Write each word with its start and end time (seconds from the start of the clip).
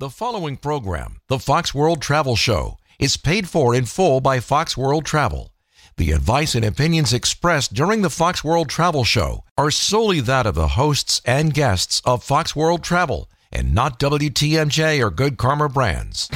The 0.00 0.10
following 0.10 0.56
program, 0.56 1.22
the 1.26 1.40
Fox 1.40 1.74
World 1.74 2.00
Travel 2.00 2.36
Show, 2.36 2.78
is 3.00 3.16
paid 3.16 3.48
for 3.48 3.74
in 3.74 3.84
full 3.84 4.20
by 4.20 4.38
Fox 4.38 4.76
World 4.76 5.04
Travel. 5.04 5.52
The 5.96 6.12
advice 6.12 6.54
and 6.54 6.64
opinions 6.64 7.12
expressed 7.12 7.74
during 7.74 8.02
the 8.02 8.08
Fox 8.08 8.44
World 8.44 8.68
Travel 8.68 9.02
Show 9.02 9.42
are 9.56 9.72
solely 9.72 10.20
that 10.20 10.46
of 10.46 10.54
the 10.54 10.68
hosts 10.68 11.20
and 11.24 11.52
guests 11.52 12.00
of 12.04 12.22
Fox 12.22 12.54
World 12.54 12.84
Travel 12.84 13.28
and 13.50 13.74
not 13.74 13.98
WTMJ 13.98 15.04
or 15.04 15.10
Good 15.10 15.36
Karma 15.36 15.68
brands. 15.68 16.28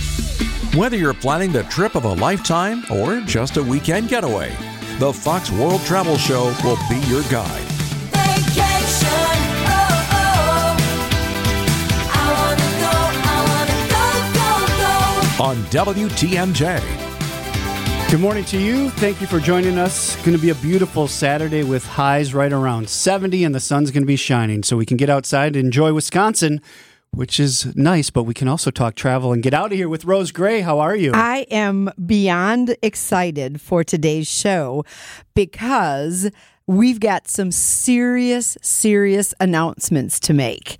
Whether 0.75 0.97
you're 0.97 1.15
planning 1.15 1.53
the 1.53 1.63
trip 1.63 1.95
of 1.95 2.05
a 2.05 2.15
lifetime 2.15 2.83
or 2.91 3.21
just 3.21 3.59
a 3.59 3.63
weekend 3.63 4.09
getaway, 4.09 4.51
the 4.99 5.13
Fox 5.13 5.53
World 5.53 5.83
Travel 5.83 6.17
Show 6.17 6.53
will 6.65 6.79
be 6.91 6.99
your 7.07 7.23
guide. 7.31 7.72
On 15.43 15.57
WTMJ. 15.73 16.81
Good 18.09 18.21
morning 18.21 18.45
to 18.45 18.59
you. 18.59 18.91
Thank 18.91 19.21
you 19.21 19.27
for 19.27 19.41
joining 19.41 19.77
us. 19.77 20.15
Going 20.19 20.37
to 20.37 20.41
be 20.41 20.51
a 20.51 20.55
beautiful 20.55 21.09
Saturday 21.09 21.65
with 21.65 21.85
highs 21.85 22.33
right 22.33 22.53
around 22.53 22.89
70 22.89 23.43
and 23.43 23.53
the 23.53 23.59
sun's 23.59 23.91
going 23.91 24.05
to 24.05 24.07
be 24.07 24.15
shining 24.15 24.63
so 24.63 24.77
we 24.77 24.87
can 24.87 24.97
get 24.97 25.11
outside 25.11 25.57
and 25.57 25.67
enjoy 25.67 25.93
Wisconsin, 25.93 26.61
which 27.11 27.41
is 27.41 27.75
nice, 27.75 28.09
but 28.09 28.23
we 28.23 28.35
can 28.35 28.47
also 28.47 28.71
talk 28.71 28.95
travel 28.95 29.33
and 29.33 29.43
get 29.43 29.53
out 29.53 29.73
of 29.73 29.77
here 29.77 29.89
with 29.89 30.05
Rose 30.05 30.31
Gray. 30.31 30.61
How 30.61 30.79
are 30.79 30.95
you? 30.95 31.11
I 31.13 31.39
am 31.51 31.91
beyond 32.07 32.77
excited 32.81 33.61
for 33.61 33.83
today's 33.83 34.29
show 34.29 34.85
because 35.35 36.31
we've 36.69 37.01
got 37.01 37.27
some 37.27 37.51
serious, 37.51 38.57
serious 38.63 39.35
announcements 39.41 40.21
to 40.21 40.35
make. 40.35 40.79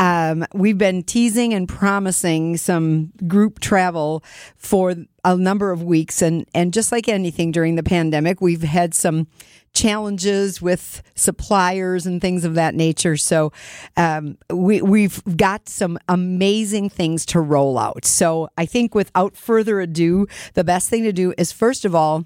Um, 0.00 0.46
we've 0.54 0.78
been 0.78 1.02
teasing 1.02 1.52
and 1.52 1.68
promising 1.68 2.56
some 2.56 3.12
group 3.28 3.60
travel 3.60 4.24
for 4.56 4.94
a 5.24 5.36
number 5.36 5.70
of 5.70 5.82
weeks, 5.82 6.22
and 6.22 6.48
and 6.54 6.72
just 6.72 6.90
like 6.90 7.06
anything 7.06 7.52
during 7.52 7.76
the 7.76 7.82
pandemic, 7.82 8.40
we've 8.40 8.62
had 8.62 8.94
some 8.94 9.26
challenges 9.74 10.60
with 10.62 11.02
suppliers 11.14 12.06
and 12.06 12.20
things 12.22 12.46
of 12.46 12.54
that 12.54 12.74
nature. 12.74 13.18
So 13.18 13.52
um, 13.98 14.38
we 14.48 14.80
we've 14.80 15.22
got 15.36 15.68
some 15.68 15.98
amazing 16.08 16.88
things 16.88 17.26
to 17.26 17.40
roll 17.40 17.78
out. 17.78 18.06
So 18.06 18.48
I 18.56 18.64
think 18.64 18.94
without 18.94 19.36
further 19.36 19.80
ado, 19.80 20.26
the 20.54 20.64
best 20.64 20.88
thing 20.88 21.02
to 21.02 21.12
do 21.12 21.34
is 21.36 21.52
first 21.52 21.84
of 21.84 21.94
all 21.94 22.24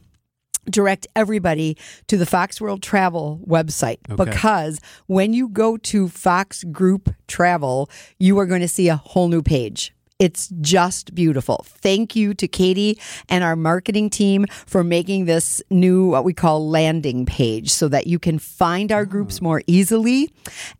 direct 0.70 1.06
everybody 1.14 1.76
to 2.08 2.16
the 2.16 2.26
Fox 2.26 2.60
World 2.60 2.82
Travel 2.82 3.40
website 3.46 3.98
Okay. 4.10 4.24
because 4.24 4.80
when 5.06 5.32
you 5.32 5.48
go 5.48 5.76
to 5.76 6.08
Fox 6.08 6.64
Group 6.64 7.14
Travel, 7.28 7.90
you 8.18 8.38
are 8.38 8.46
going 8.46 8.60
to 8.60 8.68
see 8.68 8.88
a 8.88 8.96
whole 8.96 9.28
new 9.28 9.42
page. 9.42 9.92
It's 10.20 10.48
just 10.60 11.12
beautiful. 11.14 11.66
Thank 11.68 12.14
you 12.14 12.34
to 12.34 12.46
Katie 12.46 13.00
and 13.28 13.42
our 13.42 13.56
marketing 13.56 14.10
team 14.10 14.46
for 14.64 14.84
making 14.84 15.24
this 15.24 15.60
new, 15.70 16.06
what 16.06 16.24
we 16.24 16.32
call 16.32 16.68
landing 16.68 17.26
page, 17.26 17.70
so 17.70 17.88
that 17.88 18.06
you 18.06 18.20
can 18.20 18.38
find 18.38 18.92
our 18.92 19.04
groups 19.04 19.40
ah. 19.40 19.44
more 19.44 19.62
easily 19.66 20.30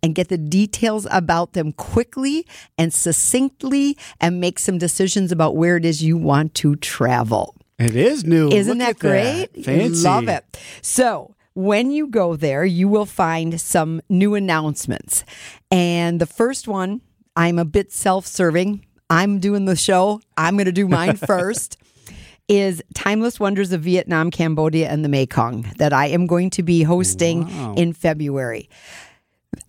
and 0.02 0.14
get 0.14 0.28
the 0.28 0.38
details 0.38 1.06
about 1.10 1.52
them 1.52 1.72
quickly 1.72 2.46
and 2.78 2.94
succinctly 2.94 3.98
and 4.20 4.40
make 4.40 4.60
some 4.60 4.78
decisions 4.78 5.32
about 5.32 5.56
where 5.56 5.76
it 5.76 5.84
is 5.84 6.02
you 6.02 6.16
want 6.16 6.54
to 6.54 6.76
travel. 6.76 7.56
It 7.78 7.96
is 7.96 8.24
new. 8.24 8.50
Isn't 8.50 8.78
Look 8.78 8.86
that 8.86 8.90
at 8.90 8.98
great? 8.98 9.64
Fancy. 9.64 10.04
Love 10.04 10.28
it. 10.28 10.44
So, 10.82 11.34
when 11.54 11.90
you 11.90 12.08
go 12.08 12.36
there, 12.36 12.64
you 12.64 12.88
will 12.88 13.06
find 13.06 13.60
some 13.60 14.00
new 14.08 14.34
announcements. 14.34 15.24
And 15.70 16.20
the 16.20 16.26
first 16.26 16.66
one, 16.66 17.00
I'm 17.36 17.58
a 17.58 17.64
bit 17.64 17.92
self 17.92 18.26
serving. 18.26 18.84
I'm 19.10 19.38
doing 19.38 19.64
the 19.64 19.76
show. 19.76 20.20
I'm 20.36 20.56
going 20.56 20.66
to 20.66 20.72
do 20.72 20.88
mine 20.88 21.16
first. 21.16 21.76
Is 22.46 22.82
Timeless 22.94 23.40
Wonders 23.40 23.72
of 23.72 23.80
Vietnam, 23.80 24.30
Cambodia, 24.30 24.90
and 24.90 25.02
the 25.02 25.08
Mekong 25.08 25.62
that 25.78 25.94
I 25.94 26.08
am 26.08 26.26
going 26.26 26.50
to 26.50 26.62
be 26.62 26.82
hosting 26.82 27.48
in 27.78 27.94
February. 27.94 28.68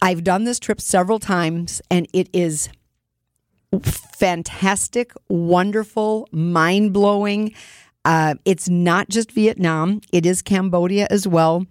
I've 0.02 0.26
done 0.26 0.44
this 0.44 0.60
trip 0.60 0.82
several 0.82 1.20
times 1.20 1.82
and 1.90 2.06
it 2.12 2.30
is 2.34 2.68
fantastic, 3.82 5.14
wonderful, 5.30 6.28
mind 6.32 6.92
blowing. 6.92 7.54
Uh, 8.06 8.36
it's 8.46 8.70
not 8.70 9.10
just 9.10 9.32
Vietnam, 9.32 10.02
it 10.14 10.26
is 10.26 10.42
Cambodia 10.42 11.08
as 11.10 11.28
well. 11.28 11.66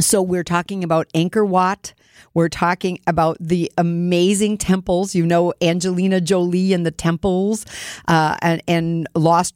So 0.00 0.22
we're 0.22 0.44
talking 0.44 0.82
about 0.82 1.08
Angkor 1.14 1.46
Wat. 1.46 1.92
We're 2.32 2.48
talking 2.48 3.00
about 3.06 3.36
the 3.40 3.70
amazing 3.76 4.58
temples. 4.58 5.14
You 5.14 5.26
know, 5.26 5.52
Angelina 5.60 6.20
Jolie 6.20 6.72
and 6.72 6.86
the 6.86 6.90
temples 6.90 7.66
uh, 8.08 8.36
and, 8.40 8.62
and 8.66 9.06
Lost 9.14 9.54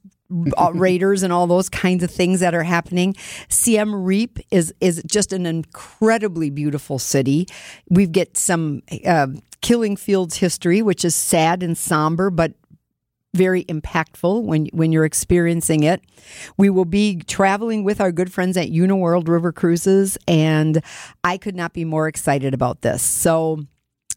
uh, 0.56 0.72
Raiders 0.74 1.22
and 1.22 1.32
all 1.32 1.46
those 1.46 1.68
kinds 1.68 2.02
of 2.02 2.10
things 2.10 2.40
that 2.40 2.54
are 2.54 2.62
happening. 2.62 3.14
Siem 3.48 3.94
Reap 3.94 4.38
is 4.50 4.74
is 4.80 5.02
just 5.06 5.32
an 5.32 5.46
incredibly 5.46 6.50
beautiful 6.50 6.98
city. 6.98 7.46
We've 7.88 8.12
get 8.12 8.36
some 8.36 8.82
uh, 9.06 9.28
Killing 9.62 9.96
Fields 9.96 10.36
history, 10.36 10.82
which 10.82 11.04
is 11.04 11.14
sad 11.14 11.62
and 11.62 11.76
somber, 11.76 12.30
but 12.30 12.52
very 13.34 13.64
impactful 13.64 14.42
when 14.42 14.66
when 14.72 14.92
you're 14.92 15.04
experiencing 15.04 15.82
it. 15.82 16.02
We 16.56 16.70
will 16.70 16.84
be 16.84 17.18
traveling 17.26 17.84
with 17.84 18.00
our 18.00 18.12
good 18.12 18.32
friends 18.32 18.56
at 18.56 18.68
Uniworld 18.68 19.28
River 19.28 19.52
Cruises, 19.52 20.16
and 20.26 20.82
I 21.22 21.36
could 21.36 21.56
not 21.56 21.72
be 21.72 21.84
more 21.84 22.08
excited 22.08 22.54
about 22.54 22.80
this. 22.82 23.02
So. 23.02 23.66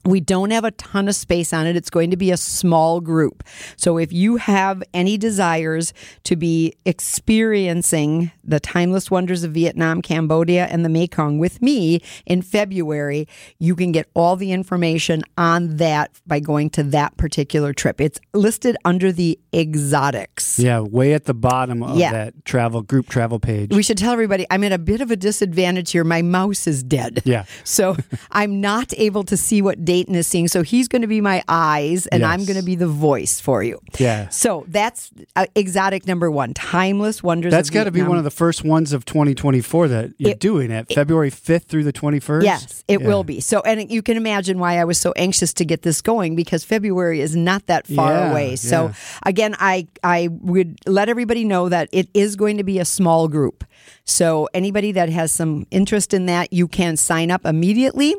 We 0.06 0.20
don't 0.22 0.52
have 0.52 0.64
a 0.64 0.72
ton 0.72 1.08
of 1.10 1.16
space 1.16 1.52
on 1.52 1.68
it. 1.68 1.76
It's 1.76 1.90
going 1.90 2.12
to 2.12 2.18
be 2.18 2.32
a 2.32 2.38
small 2.38 3.02
group. 3.02 3.44
So 3.76 3.98
if 3.98 4.14
you 4.14 4.38
have 4.38 4.82
any 4.94 5.18
desires 5.18 5.94
to 6.24 6.36
be 6.38 6.74
experiencing 6.86 8.32
the 8.44 8.60
timeless 8.60 9.12
wonders 9.12 9.44
of 9.44 9.52
Vietnam, 9.52 10.02
Cambodia, 10.02 10.66
and 10.68 10.86
the 10.86 10.90
Mekong 10.90 11.40
with 11.40 11.62
me 11.62 12.02
in 12.26 12.42
February, 12.42 13.28
you 13.60 13.76
can 13.76 13.92
get 13.92 14.08
all 14.14 14.36
the 14.38 14.52
information 14.54 15.24
on 15.38 15.78
that 15.78 16.12
by 16.26 16.40
going 16.40 16.70
to 16.72 16.84
that 16.84 17.18
particular 17.18 17.74
trip. 17.74 18.00
It's 18.00 18.20
listed 18.34 18.78
under 18.86 19.12
the 19.12 19.38
exotics. 19.54 20.58
Yeah, 20.58 20.80
way 20.80 21.14
at 21.14 21.26
the 21.26 21.34
bottom 21.34 21.84
of 21.84 21.98
Yeah. 21.98 22.12
that 22.14 22.46
travel 22.46 22.82
group 22.82 23.10
travel 23.10 23.40
page. 23.40 23.74
We 23.76 23.84
should 23.84 23.98
tell 23.98 24.14
everybody 24.14 24.46
I'm 24.50 24.64
at 24.64 24.72
a 24.72 24.78
bit 24.78 25.02
of 25.02 25.12
a 25.12 25.16
disadvantage 25.18 25.92
here. 25.92 26.04
My 26.04 26.22
mouse 26.22 26.66
is 26.68 26.82
dead. 26.84 27.22
Yeah. 27.26 27.44
So 27.64 27.96
I'm 28.32 28.62
not 28.62 28.94
able 28.98 29.24
to 29.26 29.36
see 29.38 29.62
what 29.62 29.84
Dayton 29.88 30.16
is 30.16 30.28
seeing. 30.28 30.50
So 30.50 30.64
he's 30.64 30.90
going 30.90 31.02
to 31.02 31.08
be 31.08 31.22
my 31.22 31.42
eyes 31.48 32.08
and 32.08 32.24
I'm 32.26 32.44
going 32.44 32.58
to 32.60 32.64
be 32.66 32.76
the 32.76 32.88
voice 32.88 33.40
for 33.40 33.64
you. 33.64 33.80
Yeah. 33.98 34.28
So 34.30 34.66
that's 34.68 35.10
uh, 35.38 35.46
exotic 35.56 36.06
number 36.06 36.30
one 36.30 36.54
Timeless 36.54 37.24
Wonders 37.24 37.52
That's 37.52 37.70
got 37.70 37.86
to 37.86 37.92
be 37.92 38.04
one 38.04 38.18
of 38.18 38.26
the 38.26 38.30
first 38.32 38.66
ones 38.66 38.92
of 38.92 39.06
2024 39.06 39.88
that 39.88 40.12
you're 40.18 40.32
It- 40.32 40.40
doing 40.42 40.74
at 40.74 40.92
February 40.94 41.32
5th 41.32 41.64
through 41.70 41.86
the 41.86 41.94
21st. 41.94 42.44
Yes, 42.44 42.84
it 42.90 43.00
Yeah. 43.00 43.08
will 43.08 43.24
be. 43.24 43.40
So, 43.40 43.62
and 43.62 43.90
you 43.90 44.02
can 44.02 44.18
imagine 44.18 44.60
why 44.60 44.78
I 44.78 44.84
was 44.84 44.98
so 44.98 45.14
anxious 45.16 45.54
to 45.54 45.64
get 45.66 45.84
this 45.84 46.02
going 46.02 46.36
because 46.36 46.66
February 46.66 47.22
is 47.22 47.34
not 47.36 47.66
that 47.68 47.88
far 47.88 48.12
Yeah, 48.12 48.32
away. 48.32 48.56
So, 48.58 48.88
yeah. 48.88 48.94
again, 49.24 49.56
I 49.60 49.88
I 50.04 50.28
would 50.42 50.80
let 50.86 51.08
everybody 51.08 51.46
know 51.46 51.70
that 51.70 51.88
it 51.94 52.10
is 52.14 52.36
going 52.36 52.58
to 52.58 52.64
be 52.64 52.78
a 52.80 52.86
small 52.86 53.30
group. 53.30 53.64
So, 54.08 54.48
anybody 54.54 54.94
that 54.94 55.10
has 55.10 55.32
some 55.32 55.68
interest 55.70 56.14
in 56.14 56.28
that, 56.28 56.54
you 56.54 56.68
can 56.68 56.96
sign 56.96 57.30
up 57.30 57.46
immediately, 57.46 58.16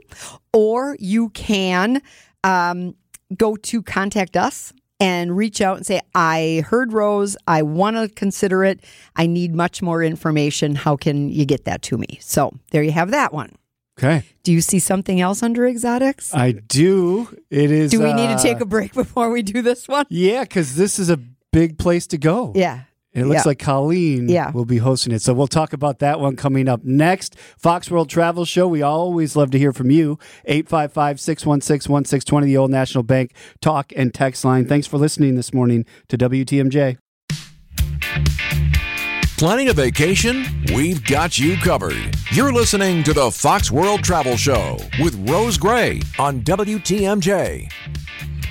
or 0.52 0.96
you 1.00 1.30
can 1.30 2.02
um, 2.44 2.94
go 3.36 3.56
to 3.56 3.82
contact 3.82 4.36
us. 4.36 4.72
And 5.00 5.36
reach 5.36 5.60
out 5.60 5.76
and 5.76 5.86
say, 5.86 6.00
I 6.12 6.64
heard 6.66 6.92
Rose. 6.92 7.36
I 7.46 7.62
want 7.62 7.94
to 7.94 8.08
consider 8.08 8.64
it. 8.64 8.80
I 9.14 9.28
need 9.28 9.54
much 9.54 9.80
more 9.80 10.02
information. 10.02 10.74
How 10.74 10.96
can 10.96 11.28
you 11.28 11.44
get 11.44 11.66
that 11.66 11.82
to 11.82 11.96
me? 11.96 12.18
So, 12.20 12.52
there 12.72 12.82
you 12.82 12.90
have 12.90 13.12
that 13.12 13.32
one. 13.32 13.54
Okay. 13.96 14.24
Do 14.42 14.52
you 14.52 14.60
see 14.60 14.80
something 14.80 15.20
else 15.20 15.40
under 15.42 15.66
exotics? 15.66 16.34
I 16.34 16.50
do. 16.52 17.28
It 17.48 17.70
is. 17.70 17.92
Do 17.92 18.00
we 18.00 18.12
need 18.12 18.26
uh, 18.26 18.36
to 18.36 18.42
take 18.42 18.60
a 18.60 18.64
break 18.64 18.92
before 18.94 19.30
we 19.30 19.42
do 19.42 19.62
this 19.62 19.86
one? 19.86 20.06
Yeah, 20.08 20.42
because 20.42 20.74
this 20.74 20.98
is 20.98 21.10
a 21.10 21.16
big 21.52 21.78
place 21.78 22.06
to 22.08 22.18
go. 22.18 22.52
Yeah. 22.54 22.82
It 23.18 23.26
looks 23.26 23.44
Yeah. 23.44 23.48
like 23.50 23.58
Colleen 23.58 24.28
Yeah. 24.28 24.50
will 24.52 24.64
be 24.64 24.78
hosting 24.78 25.12
it. 25.12 25.22
So 25.22 25.34
we'll 25.34 25.46
talk 25.46 25.72
about 25.72 25.98
that 25.98 26.20
one 26.20 26.36
coming 26.36 26.68
up 26.68 26.84
next. 26.84 27.36
Fox 27.58 27.90
World 27.90 28.08
Travel 28.08 28.44
Show. 28.44 28.66
We 28.68 28.82
always 28.82 29.36
love 29.36 29.50
to 29.52 29.58
hear 29.58 29.72
from 29.72 29.90
you. 29.90 30.18
855 30.46 31.20
616 31.20 31.90
1620, 31.92 32.46
the 32.46 32.56
Old 32.56 32.70
National 32.70 33.02
Bank 33.02 33.32
talk 33.60 33.92
and 33.96 34.12
text 34.14 34.44
line. 34.44 34.64
Thanks 34.66 34.86
for 34.86 34.98
listening 34.98 35.34
this 35.34 35.52
morning 35.52 35.84
to 36.08 36.16
WTMJ. 36.16 36.96
Planning 39.36 39.68
a 39.68 39.72
vacation? 39.72 40.44
We've 40.74 41.04
got 41.04 41.38
you 41.38 41.56
covered. 41.58 42.16
You're 42.32 42.52
listening 42.52 43.04
to 43.04 43.12
the 43.12 43.30
Fox 43.30 43.70
World 43.70 44.02
Travel 44.02 44.36
Show 44.36 44.78
with 45.00 45.14
Rose 45.30 45.56
Gray 45.56 46.00
on 46.18 46.40
WTMJ. 46.42 47.68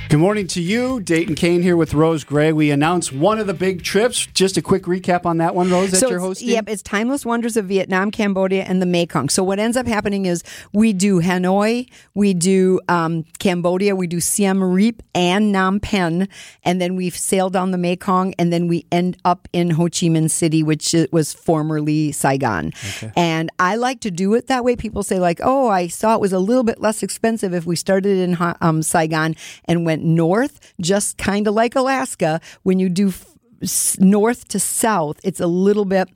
Good 0.10 0.20
morning 0.20 0.48
to 0.48 0.62
you, 0.62 1.02
Dayton 1.02 1.36
Kane 1.36 1.62
here 1.62 1.76
with 1.76 1.94
Rose 1.94 2.24
Gray. 2.24 2.54
We 2.54 2.72
announced 2.72 3.12
one 3.12 3.40
of 3.40 3.48
the 3.48 3.54
big 3.54 3.84
trips. 3.84 4.26
Just 4.28 4.56
a 4.56 4.62
quick 4.62 4.84
recap 4.84 5.26
on 5.26 5.40
that 5.40 5.54
one, 5.54 5.70
Rose, 5.70 5.92
that 5.92 5.98
so 5.98 6.10
you're 6.10 6.22
hosting. 6.22 6.48
Yep, 6.48 6.70
it's 6.70 6.82
Timeless 6.82 7.26
Wonders 7.26 7.58
of 7.58 7.66
Vietnam, 7.66 8.12
Cambodia, 8.12 8.64
and 8.64 8.82
the 8.82 8.86
Mekong. 8.86 9.28
So 9.28 9.44
what 9.44 9.60
ends 9.60 9.76
up 9.76 9.86
happening 9.86 10.26
is 10.26 10.46
we 10.72 10.94
do 10.94 11.20
Hanoi, 11.20 11.90
we 12.14 12.34
do 12.34 12.80
um, 12.88 13.26
Cambodia, 13.40 13.98
we 13.98 14.08
do 14.08 14.22
Siem 14.22 14.64
Reap 14.64 15.04
and 15.14 15.54
Phnom 15.54 15.82
Penh, 15.82 16.30
and 16.64 16.80
then 16.80 16.96
we 16.96 17.10
sail 17.10 17.50
down 17.50 17.72
the 17.72 17.78
Mekong, 17.78 18.34
and 18.40 18.54
then 18.54 18.70
we 18.70 18.86
end 18.94 19.18
up 19.26 19.50
in 19.52 19.72
Ho 19.72 19.84
Chi 19.84 20.08
Minh 20.08 20.32
City, 20.32 20.64
which 20.64 20.96
was 21.12 21.34
formerly 21.34 22.14
Saigon. 22.14 22.72
And 23.18 23.50
I 23.60 23.76
like 23.76 24.00
to 24.02 24.12
do 24.12 24.36
it 24.36 24.48
that 24.48 24.64
way. 24.64 24.78
People 24.78 25.04
say 25.04 25.20
like, 25.20 25.42
"Oh, 25.44 25.68
I 25.68 25.88
saw 25.88 26.16
it 26.16 26.22
was 26.22 26.32
a 26.32 26.40
little 26.40 26.64
bit 26.64 26.80
less 26.80 27.04
expensive 27.04 27.54
if 27.54 27.66
we 27.66 27.76
started 27.76 28.18
in 28.18 28.38
um, 28.62 28.82
Saigon 28.82 29.36
and 29.66 29.86
went 29.86 29.97
north, 29.98 30.74
just 30.80 31.18
kind 31.18 31.48
of 31.48 31.54
like 31.54 31.76
Alaska. 31.76 32.40
When 32.64 32.80
you 32.80 32.90
do 32.90 33.10
f- 33.10 34.00
north 34.00 34.48
to 34.50 34.60
south, 34.60 35.20
it's 35.24 35.40
a 35.40 35.48
little 35.48 35.86
bit." 35.86 36.10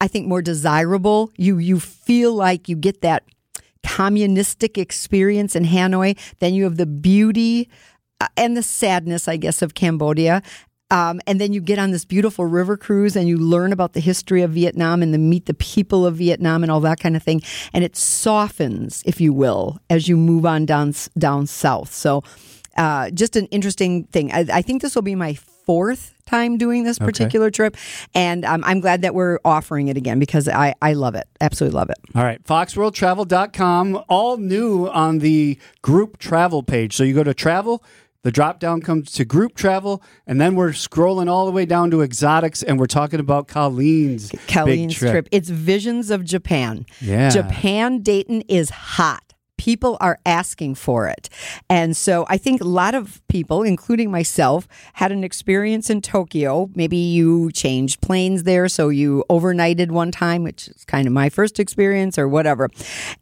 I 0.00 0.08
think 0.08 0.26
more 0.26 0.42
desirable. 0.42 1.30
You 1.36 1.58
you 1.58 1.78
feel 1.78 2.34
like 2.34 2.68
you 2.68 2.74
get 2.74 3.02
that 3.02 3.22
communistic 3.84 4.78
experience 4.78 5.54
in 5.54 5.64
Hanoi. 5.64 6.18
Then 6.40 6.54
you 6.54 6.64
have 6.64 6.76
the 6.76 6.86
beauty 6.86 7.68
uh, 8.20 8.26
and 8.36 8.56
the 8.56 8.62
sadness, 8.62 9.28
I 9.28 9.36
guess, 9.36 9.62
of 9.62 9.74
Cambodia. 9.74 10.42
Um, 10.90 11.20
and 11.26 11.40
then 11.40 11.52
you 11.54 11.60
get 11.60 11.78
on 11.78 11.90
this 11.90 12.04
beautiful 12.04 12.44
river 12.44 12.76
cruise 12.76 13.16
and 13.16 13.26
you 13.26 13.38
learn 13.38 13.72
about 13.72 13.94
the 13.94 14.00
history 14.00 14.42
of 14.42 14.50
Vietnam 14.50 15.02
and 15.02 15.14
the 15.14 15.18
meet 15.18 15.46
the 15.46 15.54
people 15.54 16.04
of 16.04 16.16
Vietnam 16.16 16.62
and 16.62 16.70
all 16.70 16.80
that 16.80 17.00
kind 17.00 17.16
of 17.16 17.22
thing. 17.22 17.40
And 17.72 17.82
it 17.82 17.96
softens, 17.96 19.02
if 19.06 19.20
you 19.20 19.32
will, 19.32 19.78
as 19.88 20.06
you 20.06 20.16
move 20.16 20.44
on 20.44 20.66
down 20.66 20.94
down 21.16 21.46
south. 21.46 21.92
So, 21.94 22.22
uh, 22.76 23.10
just 23.10 23.36
an 23.36 23.46
interesting 23.46 24.04
thing. 24.04 24.32
I, 24.32 24.46
I 24.52 24.62
think 24.62 24.82
this 24.82 24.94
will 24.94 25.02
be 25.02 25.14
my 25.14 25.34
fourth 25.34 26.14
time 26.26 26.58
doing 26.58 26.84
this 26.84 26.98
particular 26.98 27.50
trip, 27.50 27.76
and 28.14 28.44
um, 28.44 28.62
I'm 28.64 28.80
glad 28.80 29.02
that 29.02 29.14
we're 29.14 29.38
offering 29.44 29.88
it 29.88 29.96
again 29.96 30.18
because 30.18 30.48
I 30.48 30.74
I 30.82 30.94
love 30.94 31.14
it, 31.14 31.28
absolutely 31.40 31.76
love 31.76 31.90
it. 31.90 31.98
All 32.14 32.24
right, 32.24 32.42
foxworldtravel.com, 32.44 34.04
all 34.08 34.36
new 34.38 34.88
on 34.88 35.18
the 35.18 35.58
group 35.82 36.18
travel 36.18 36.62
page. 36.62 36.96
So 36.96 37.04
you 37.04 37.14
go 37.14 37.24
to 37.24 37.34
travel, 37.34 37.84
the 38.22 38.30
drop 38.30 38.60
down 38.60 38.80
comes 38.80 39.10
to 39.12 39.24
group 39.24 39.54
travel, 39.54 40.02
and 40.26 40.40
then 40.40 40.54
we're 40.54 40.70
scrolling 40.70 41.28
all 41.28 41.44
the 41.44 41.52
way 41.52 41.66
down 41.66 41.90
to 41.90 42.02
exotics, 42.02 42.62
and 42.62 42.78
we're 42.78 42.86
talking 42.86 43.20
about 43.20 43.48
Colleen's 43.48 44.32
Colleen's 44.46 44.94
trip. 44.94 45.10
trip. 45.12 45.28
It's 45.32 45.48
Visions 45.48 46.10
of 46.10 46.24
Japan. 46.24 46.86
Yeah. 47.00 47.30
Japan 47.30 48.00
Dayton 48.00 48.42
is 48.42 48.70
hot. 48.70 49.34
People 49.62 49.96
are 50.00 50.18
asking 50.26 50.74
for 50.74 51.06
it. 51.06 51.28
And 51.70 51.96
so 51.96 52.26
I 52.28 52.36
think 52.36 52.60
a 52.60 52.64
lot 52.64 52.96
of 52.96 53.24
people, 53.28 53.62
including 53.62 54.10
myself, 54.10 54.66
had 54.94 55.12
an 55.12 55.22
experience 55.22 55.88
in 55.88 56.00
Tokyo. 56.00 56.68
Maybe 56.74 56.96
you 56.96 57.52
changed 57.52 58.00
planes 58.00 58.42
there, 58.42 58.68
so 58.68 58.88
you 58.88 59.22
overnighted 59.30 59.92
one 59.92 60.10
time, 60.10 60.42
which 60.42 60.66
is 60.66 60.84
kind 60.84 61.06
of 61.06 61.12
my 61.12 61.28
first 61.28 61.60
experience 61.60 62.18
or 62.18 62.26
whatever. 62.26 62.70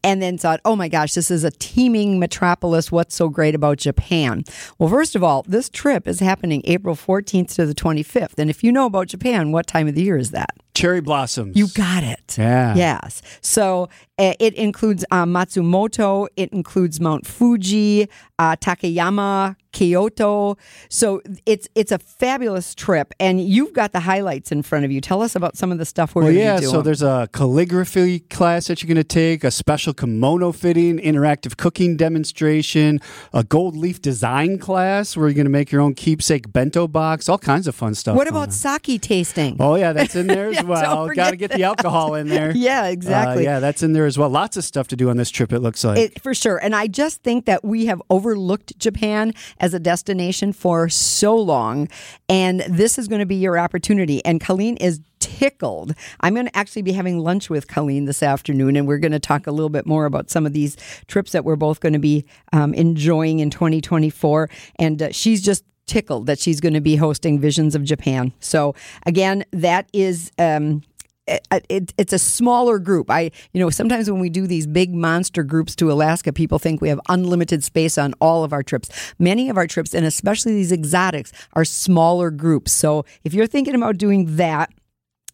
And 0.02 0.22
then 0.22 0.38
thought, 0.38 0.60
oh 0.64 0.74
my 0.74 0.88
gosh, 0.88 1.12
this 1.12 1.30
is 1.30 1.44
a 1.44 1.50
teeming 1.50 2.18
metropolis. 2.18 2.90
What's 2.90 3.14
so 3.14 3.28
great 3.28 3.54
about 3.54 3.76
Japan? 3.76 4.44
Well, 4.78 4.88
first 4.88 5.14
of 5.14 5.22
all, 5.22 5.42
this 5.46 5.68
trip 5.68 6.08
is 6.08 6.20
happening 6.20 6.62
April 6.64 6.96
14th 6.96 7.54
to 7.56 7.66
the 7.66 7.74
25th. 7.74 8.38
And 8.38 8.48
if 8.48 8.64
you 8.64 8.72
know 8.72 8.86
about 8.86 9.08
Japan, 9.08 9.52
what 9.52 9.66
time 9.66 9.88
of 9.88 9.94
the 9.94 10.02
year 10.02 10.16
is 10.16 10.30
that? 10.30 10.56
Cherry 10.72 11.02
blossoms. 11.02 11.56
You 11.56 11.68
got 11.68 12.02
it. 12.02 12.36
Yeah. 12.38 12.74
Yes. 12.74 13.20
So 13.42 13.90
it 14.20 14.54
includes 14.54 15.04
um, 15.10 15.32
Matsumoto. 15.32 16.28
It 16.36 16.52
includes 16.52 17.00
Mount 17.00 17.26
Fuji, 17.26 18.08
uh, 18.38 18.56
Takayama, 18.56 19.56
Kyoto. 19.72 20.56
So 20.88 21.22
it's 21.46 21.68
it's 21.74 21.92
a 21.92 21.98
fabulous 21.98 22.74
trip, 22.74 23.12
and 23.20 23.40
you've 23.40 23.72
got 23.72 23.92
the 23.92 24.00
highlights 24.00 24.50
in 24.52 24.62
front 24.62 24.84
of 24.84 24.90
you. 24.90 25.00
Tell 25.00 25.22
us 25.22 25.34
about 25.36 25.56
some 25.56 25.70
of 25.72 25.78
the 25.78 25.84
stuff 25.84 26.14
we're 26.14 26.22
Well, 26.24 26.32
going 26.32 26.58
to 26.58 26.64
yeah, 26.64 26.70
so 26.70 26.82
there's 26.82 27.02
a 27.02 27.28
calligraphy 27.32 28.20
class 28.20 28.66
that 28.66 28.82
you're 28.82 28.88
going 28.88 28.96
to 28.96 29.04
take, 29.04 29.44
a 29.44 29.50
special 29.50 29.94
kimono 29.94 30.52
fitting, 30.52 30.98
interactive 30.98 31.56
cooking 31.56 31.96
demonstration, 31.96 33.00
a 33.32 33.44
gold 33.44 33.76
leaf 33.76 34.02
design 34.02 34.58
class 34.58 35.16
where 35.16 35.28
you're 35.28 35.34
going 35.34 35.44
to 35.46 35.50
make 35.50 35.70
your 35.70 35.80
own 35.80 35.94
keepsake 35.94 36.52
bento 36.52 36.88
box, 36.88 37.28
all 37.28 37.38
kinds 37.38 37.66
of 37.68 37.74
fun 37.74 37.94
stuff. 37.94 38.16
what 38.16 38.28
about 38.28 38.52
sake 38.52 39.00
tasting? 39.00 39.56
Oh 39.60 39.76
yeah, 39.76 39.92
that's 39.92 40.16
in 40.16 40.26
there 40.26 40.48
as 40.48 40.56
Yeah, 40.60 40.62
well. 40.62 41.08
Got 41.14 41.30
to 41.30 41.36
get 41.36 41.52
the 41.52 41.62
alcohol 41.64 42.14
in 42.14 42.28
there. 42.28 42.50
Yeah, 42.60 42.86
exactly. 42.88 43.46
Uh, 43.46 43.52
yeah, 43.52 43.60
that's 43.60 43.82
in 43.82 43.92
there 43.92 44.06
as 44.10 44.18
well. 44.18 44.28
Lots 44.28 44.58
of 44.58 44.64
stuff 44.64 44.88
to 44.88 44.96
do 44.96 45.08
on 45.08 45.16
this 45.16 45.30
trip. 45.30 45.52
It 45.52 45.60
looks 45.60 45.82
like. 45.82 45.98
It, 45.98 46.22
for 46.22 46.34
sure. 46.34 46.58
And 46.58 46.74
I 46.74 46.86
just 46.86 47.22
think 47.22 47.46
that 47.46 47.64
we 47.64 47.86
have 47.86 48.02
overlooked 48.10 48.78
Japan 48.78 49.32
as 49.58 49.72
a 49.72 49.80
destination 49.80 50.52
for 50.52 50.90
so 50.90 51.34
long. 51.34 51.88
And 52.28 52.60
this 52.68 52.98
is 52.98 53.08
going 53.08 53.20
to 53.20 53.26
be 53.26 53.36
your 53.36 53.58
opportunity. 53.58 54.22
And 54.24 54.40
Colleen 54.40 54.76
is 54.76 55.00
tickled. 55.20 55.94
I'm 56.20 56.34
going 56.34 56.46
to 56.46 56.56
actually 56.56 56.82
be 56.82 56.92
having 56.92 57.20
lunch 57.20 57.48
with 57.48 57.68
Colleen 57.68 58.06
this 58.06 58.22
afternoon, 58.22 58.76
and 58.76 58.88
we're 58.88 58.98
going 58.98 59.12
to 59.12 59.20
talk 59.20 59.46
a 59.46 59.52
little 59.52 59.68
bit 59.68 59.86
more 59.86 60.06
about 60.06 60.30
some 60.30 60.46
of 60.46 60.52
these 60.52 60.76
trips 61.06 61.32
that 61.32 61.44
we're 61.44 61.56
both 61.56 61.80
going 61.80 61.92
to 61.92 61.98
be 61.98 62.24
um, 62.52 62.74
enjoying 62.74 63.38
in 63.38 63.50
2024. 63.50 64.50
And 64.76 65.02
uh, 65.02 65.12
she's 65.12 65.42
just 65.42 65.64
tickled 65.86 66.26
that 66.26 66.38
she's 66.38 66.60
going 66.60 66.74
to 66.74 66.80
be 66.80 66.96
hosting 66.96 67.38
Visions 67.38 67.74
of 67.74 67.84
Japan. 67.84 68.32
So, 68.40 68.74
again, 69.06 69.44
that 69.52 69.88
is. 69.92 70.32
Um, 70.38 70.82
it, 71.30 71.66
it, 71.68 71.94
it's 71.96 72.12
a 72.12 72.18
smaller 72.18 72.78
group. 72.78 73.10
I, 73.10 73.30
you 73.52 73.60
know, 73.60 73.70
sometimes 73.70 74.10
when 74.10 74.20
we 74.20 74.28
do 74.30 74.46
these 74.46 74.66
big 74.66 74.94
monster 74.94 75.42
groups 75.42 75.76
to 75.76 75.90
Alaska, 75.90 76.32
people 76.32 76.58
think 76.58 76.80
we 76.80 76.88
have 76.88 77.00
unlimited 77.08 77.64
space 77.64 77.96
on 77.96 78.14
all 78.20 78.44
of 78.44 78.52
our 78.52 78.62
trips. 78.62 78.90
Many 79.18 79.48
of 79.48 79.56
our 79.56 79.66
trips, 79.66 79.94
and 79.94 80.04
especially 80.04 80.52
these 80.52 80.72
exotics, 80.72 81.32
are 81.54 81.64
smaller 81.64 82.30
groups. 82.30 82.72
So 82.72 83.04
if 83.24 83.34
you're 83.34 83.46
thinking 83.46 83.74
about 83.74 83.96
doing 83.96 84.36
that, 84.36 84.70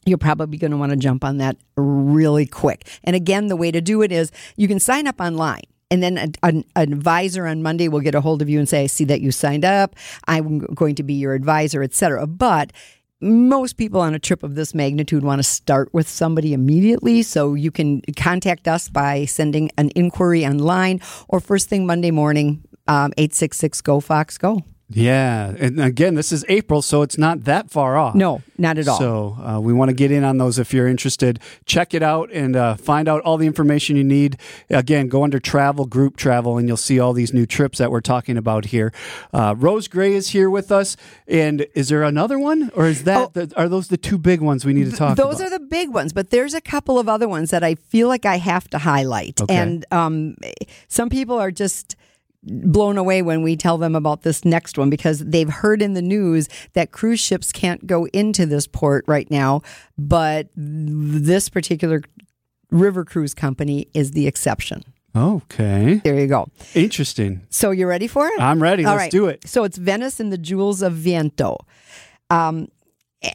you're 0.04 0.18
probably 0.18 0.56
going 0.56 0.70
to 0.70 0.76
want 0.76 0.90
to 0.90 0.96
jump 0.96 1.24
on 1.24 1.38
that 1.38 1.56
really 1.76 2.46
quick. 2.46 2.86
And 3.02 3.16
again, 3.16 3.48
the 3.48 3.56
way 3.56 3.72
to 3.72 3.80
do 3.80 4.02
it 4.02 4.12
is 4.12 4.30
you 4.56 4.68
can 4.68 4.78
sign 4.78 5.08
up 5.08 5.20
online. 5.20 5.64
And 5.88 6.02
then 6.02 6.18
an, 6.18 6.34
an 6.42 6.64
advisor 6.74 7.46
on 7.46 7.62
Monday 7.62 7.86
will 7.88 8.00
get 8.00 8.14
a 8.14 8.20
hold 8.20 8.42
of 8.42 8.48
you 8.48 8.58
and 8.58 8.68
say, 8.68 8.82
I 8.82 8.86
see 8.86 9.04
that 9.04 9.20
you 9.20 9.30
signed 9.30 9.64
up. 9.64 9.94
I'm 10.26 10.58
going 10.58 10.96
to 10.96 11.04
be 11.04 11.14
your 11.14 11.34
advisor, 11.34 11.82
et 11.82 11.94
cetera. 11.94 12.26
But 12.26 12.72
most 13.20 13.76
people 13.76 14.00
on 14.00 14.14
a 14.14 14.18
trip 14.18 14.42
of 14.42 14.54
this 14.54 14.74
magnitude 14.74 15.24
want 15.24 15.38
to 15.38 15.42
start 15.42 15.92
with 15.94 16.08
somebody 16.08 16.52
immediately. 16.52 17.22
So 17.22 17.54
you 17.54 17.70
can 17.70 18.02
contact 18.16 18.68
us 18.68 18.88
by 18.88 19.24
sending 19.24 19.70
an 19.78 19.90
inquiry 19.94 20.46
online 20.46 21.00
or 21.28 21.40
first 21.40 21.68
thing 21.68 21.86
Monday 21.86 22.10
morning, 22.10 22.62
um, 22.86 23.12
866 23.16 23.80
GO 23.80 24.00
FOX 24.00 24.38
GO. 24.38 24.62
Yeah, 24.88 25.52
and 25.58 25.80
again, 25.80 26.14
this 26.14 26.30
is 26.30 26.44
April, 26.48 26.80
so 26.80 27.02
it's 27.02 27.18
not 27.18 27.42
that 27.44 27.70
far 27.70 27.96
off. 27.96 28.14
No, 28.14 28.42
not 28.56 28.78
at 28.78 28.86
all. 28.86 28.98
So 28.98 29.36
uh, 29.44 29.60
we 29.60 29.72
want 29.72 29.88
to 29.88 29.94
get 29.94 30.12
in 30.12 30.22
on 30.22 30.38
those 30.38 30.60
if 30.60 30.72
you're 30.72 30.86
interested. 30.86 31.40
Check 31.64 31.92
it 31.92 32.04
out 32.04 32.30
and 32.32 32.54
uh, 32.54 32.76
find 32.76 33.08
out 33.08 33.20
all 33.22 33.36
the 33.36 33.46
information 33.48 33.96
you 33.96 34.04
need. 34.04 34.36
Again, 34.70 35.08
go 35.08 35.24
under 35.24 35.40
travel, 35.40 35.86
group 35.86 36.16
travel, 36.16 36.56
and 36.56 36.68
you'll 36.68 36.76
see 36.76 37.00
all 37.00 37.12
these 37.12 37.34
new 37.34 37.46
trips 37.46 37.78
that 37.78 37.90
we're 37.90 38.00
talking 38.00 38.36
about 38.36 38.66
here. 38.66 38.92
Uh, 39.32 39.56
Rose 39.58 39.88
Gray 39.88 40.14
is 40.14 40.28
here 40.28 40.48
with 40.48 40.70
us. 40.70 40.96
And 41.26 41.66
is 41.74 41.88
there 41.88 42.04
another 42.04 42.38
one? 42.38 42.70
Or 42.74 42.86
is 42.86 43.02
that, 43.04 43.34
the, 43.34 43.52
are 43.56 43.68
those 43.68 43.88
the 43.88 43.96
two 43.96 44.18
big 44.18 44.40
ones 44.40 44.64
we 44.64 44.72
need 44.72 44.88
to 44.90 44.96
talk 44.96 45.18
Oh. 45.18 45.24
Those 45.24 45.40
about? 45.40 45.46
are 45.52 45.58
the 45.58 45.64
big 45.64 45.90
ones, 45.90 46.12
but 46.12 46.30
there's 46.30 46.54
a 46.54 46.60
couple 46.60 46.98
of 47.00 47.08
other 47.08 47.26
ones 47.28 47.50
that 47.50 47.64
I 47.64 47.74
feel 47.74 48.06
like 48.06 48.24
I 48.24 48.38
have 48.38 48.68
to 48.70 48.78
highlight. 48.78 49.40
Okay. 49.40 49.54
And 49.56 49.84
um, 49.90 50.36
some 50.86 51.08
people 51.08 51.36
are 51.38 51.50
just 51.50 51.96
blown 52.46 52.96
away 52.98 53.22
when 53.22 53.42
we 53.42 53.56
tell 53.56 53.78
them 53.78 53.94
about 53.94 54.22
this 54.22 54.44
next 54.44 54.78
one 54.78 54.90
because 54.90 55.20
they've 55.20 55.48
heard 55.48 55.82
in 55.82 55.94
the 55.94 56.02
news 56.02 56.48
that 56.72 56.92
cruise 56.92 57.20
ships 57.20 57.52
can't 57.52 57.86
go 57.86 58.06
into 58.06 58.46
this 58.46 58.66
port 58.66 59.04
right 59.06 59.30
now, 59.30 59.62
but 59.98 60.48
this 60.56 61.48
particular 61.48 62.02
river 62.70 63.04
cruise 63.04 63.34
company 63.34 63.88
is 63.94 64.12
the 64.12 64.26
exception. 64.26 64.82
okay. 65.14 66.00
There 66.04 66.18
you 66.18 66.26
go. 66.26 66.48
Interesting. 66.74 67.46
So 67.50 67.70
you're 67.70 67.88
ready 67.88 68.06
for 68.06 68.26
it? 68.26 68.40
I'm 68.40 68.62
ready. 68.62 68.84
All 68.84 68.92
Let's 68.92 69.02
right. 69.04 69.10
do 69.10 69.26
it. 69.26 69.46
So 69.48 69.64
it's 69.64 69.78
Venice 69.78 70.20
and 70.20 70.32
the 70.32 70.38
Jewels 70.38 70.82
of 70.82 70.92
Viento. 70.92 71.58
Um, 72.30 72.68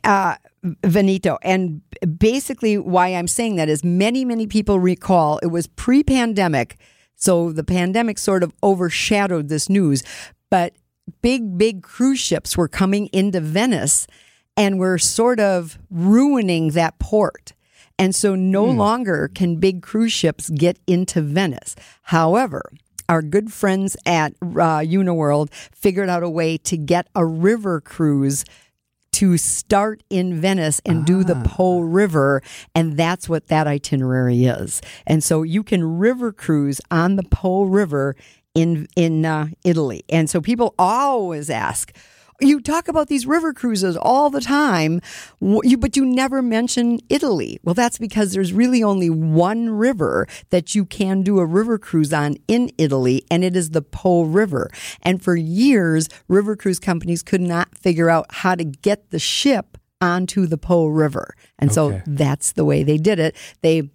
uh, 0.04 0.36
Veneto. 0.64 1.38
And 1.42 1.82
basically, 2.18 2.78
why 2.78 3.10
I'm 3.10 3.28
saying 3.28 3.56
that 3.56 3.70
is 3.70 3.84
many, 3.84 4.26
many 4.26 4.48
people 4.48 4.80
recall 4.80 5.40
it 5.40 5.48
was 5.48 5.68
pre 5.68 6.04
pandemic. 6.04 6.78
So 7.22 7.52
the 7.52 7.64
pandemic 7.64 8.18
sort 8.18 8.44
of 8.44 8.54
overshadowed 8.64 9.48
this 9.48 9.70
news. 9.70 10.04
But 10.50 10.74
big, 11.22 11.58
big 11.58 11.84
cruise 11.84 12.20
ships 12.20 12.58
were 12.58 12.68
coming 12.68 13.08
into 13.14 13.40
Venice 13.40 14.08
and 14.58 14.80
were 14.80 14.98
sort 14.98 15.40
of 15.40 15.78
ruining 15.90 16.72
that 16.72 17.00
port. 17.00 17.54
And 17.98 18.16
so 18.16 18.36
no 18.36 18.66
longer 18.66 19.30
can 19.34 19.58
big 19.58 19.84
cruise 19.84 20.12
ships 20.12 20.50
get 20.50 20.80
into 20.88 21.22
Venice. 21.22 21.76
However, 22.04 22.64
our 23.08 23.22
good 23.22 23.54
friends 23.54 23.96
at 24.06 24.34
uh, 24.42 24.82
Uniworld 24.82 25.54
figured 25.54 26.10
out 26.10 26.24
a 26.24 26.30
way 26.30 26.58
to 26.58 26.78
get 26.78 27.08
a 27.14 27.26
river 27.26 27.80
cruise 27.80 28.44
to 29.14 29.38
start 29.38 30.04
in 30.10 30.40
Venice 30.40 30.82
and 30.86 31.06
do 31.06 31.24
the 31.24 31.36
Po 31.36 31.80
River. 31.80 32.42
And 32.74 32.98
that's 32.98 33.28
what 33.28 33.48
that 33.48 33.68
itinerary 33.68 34.46
is. 34.46 34.82
And 35.06 35.24
so 35.24 35.44
you 35.44 35.64
can 35.64 36.00
river 36.00 36.32
cruise 36.32 36.82
on 36.90 37.18
the 37.18 37.24
Po 37.24 37.64
River 37.64 38.16
in 38.54 38.88
in 38.96 39.26
uh, 39.26 39.48
Italy. 39.64 40.04
And 40.10 40.30
so 40.30 40.42
people 40.42 40.74
always 40.78 41.50
ask, 41.50 41.96
you 42.42 42.60
talk 42.60 42.88
about 42.88 43.08
these 43.08 43.26
river 43.26 43.54
cruises 43.54 43.96
all 43.98 44.30
the 44.30 44.42
time, 44.42 45.02
you, 45.40 45.78
but 45.78 45.96
you 45.96 46.06
never 46.06 46.42
mention 46.42 47.00
Italy. 47.10 47.60
Well, 47.64 47.76
that's 47.76 47.98
because 47.98 48.34
there's 48.34 48.52
really 48.52 48.84
only 48.84 49.10
one 49.10 49.70
river 49.70 50.28
that 50.50 50.76
you 50.76 50.86
can 50.86 51.22
do 51.22 51.40
a 51.40 51.46
river 51.46 51.78
cruise 51.78 52.12
on 52.12 52.38
in 52.48 52.72
Italy, 52.78 53.24
and 53.30 53.44
it 53.44 53.56
is 53.56 53.72
the 53.72 53.82
Po 53.82 54.24
River. 54.24 54.70
And 55.02 55.22
for 55.22 55.36
years, 55.36 56.10
river 56.28 56.56
cruise 56.56 56.80
companies 56.80 57.24
could 57.24 57.42
not 57.42 57.78
figure 57.78 58.10
out 58.10 58.26
how 58.30 58.56
to 58.56 58.64
get 58.64 59.12
the 59.12 59.20
ship 59.20 59.78
onto 60.02 60.48
the 60.48 60.58
Po 60.58 60.88
River. 60.88 61.36
And 61.60 61.72
so 61.72 62.02
that's 62.08 62.54
the 62.54 62.66
way 62.66 62.84
they 62.84 62.98
did 62.98 63.20
it. 63.20 63.36
They 63.62 63.92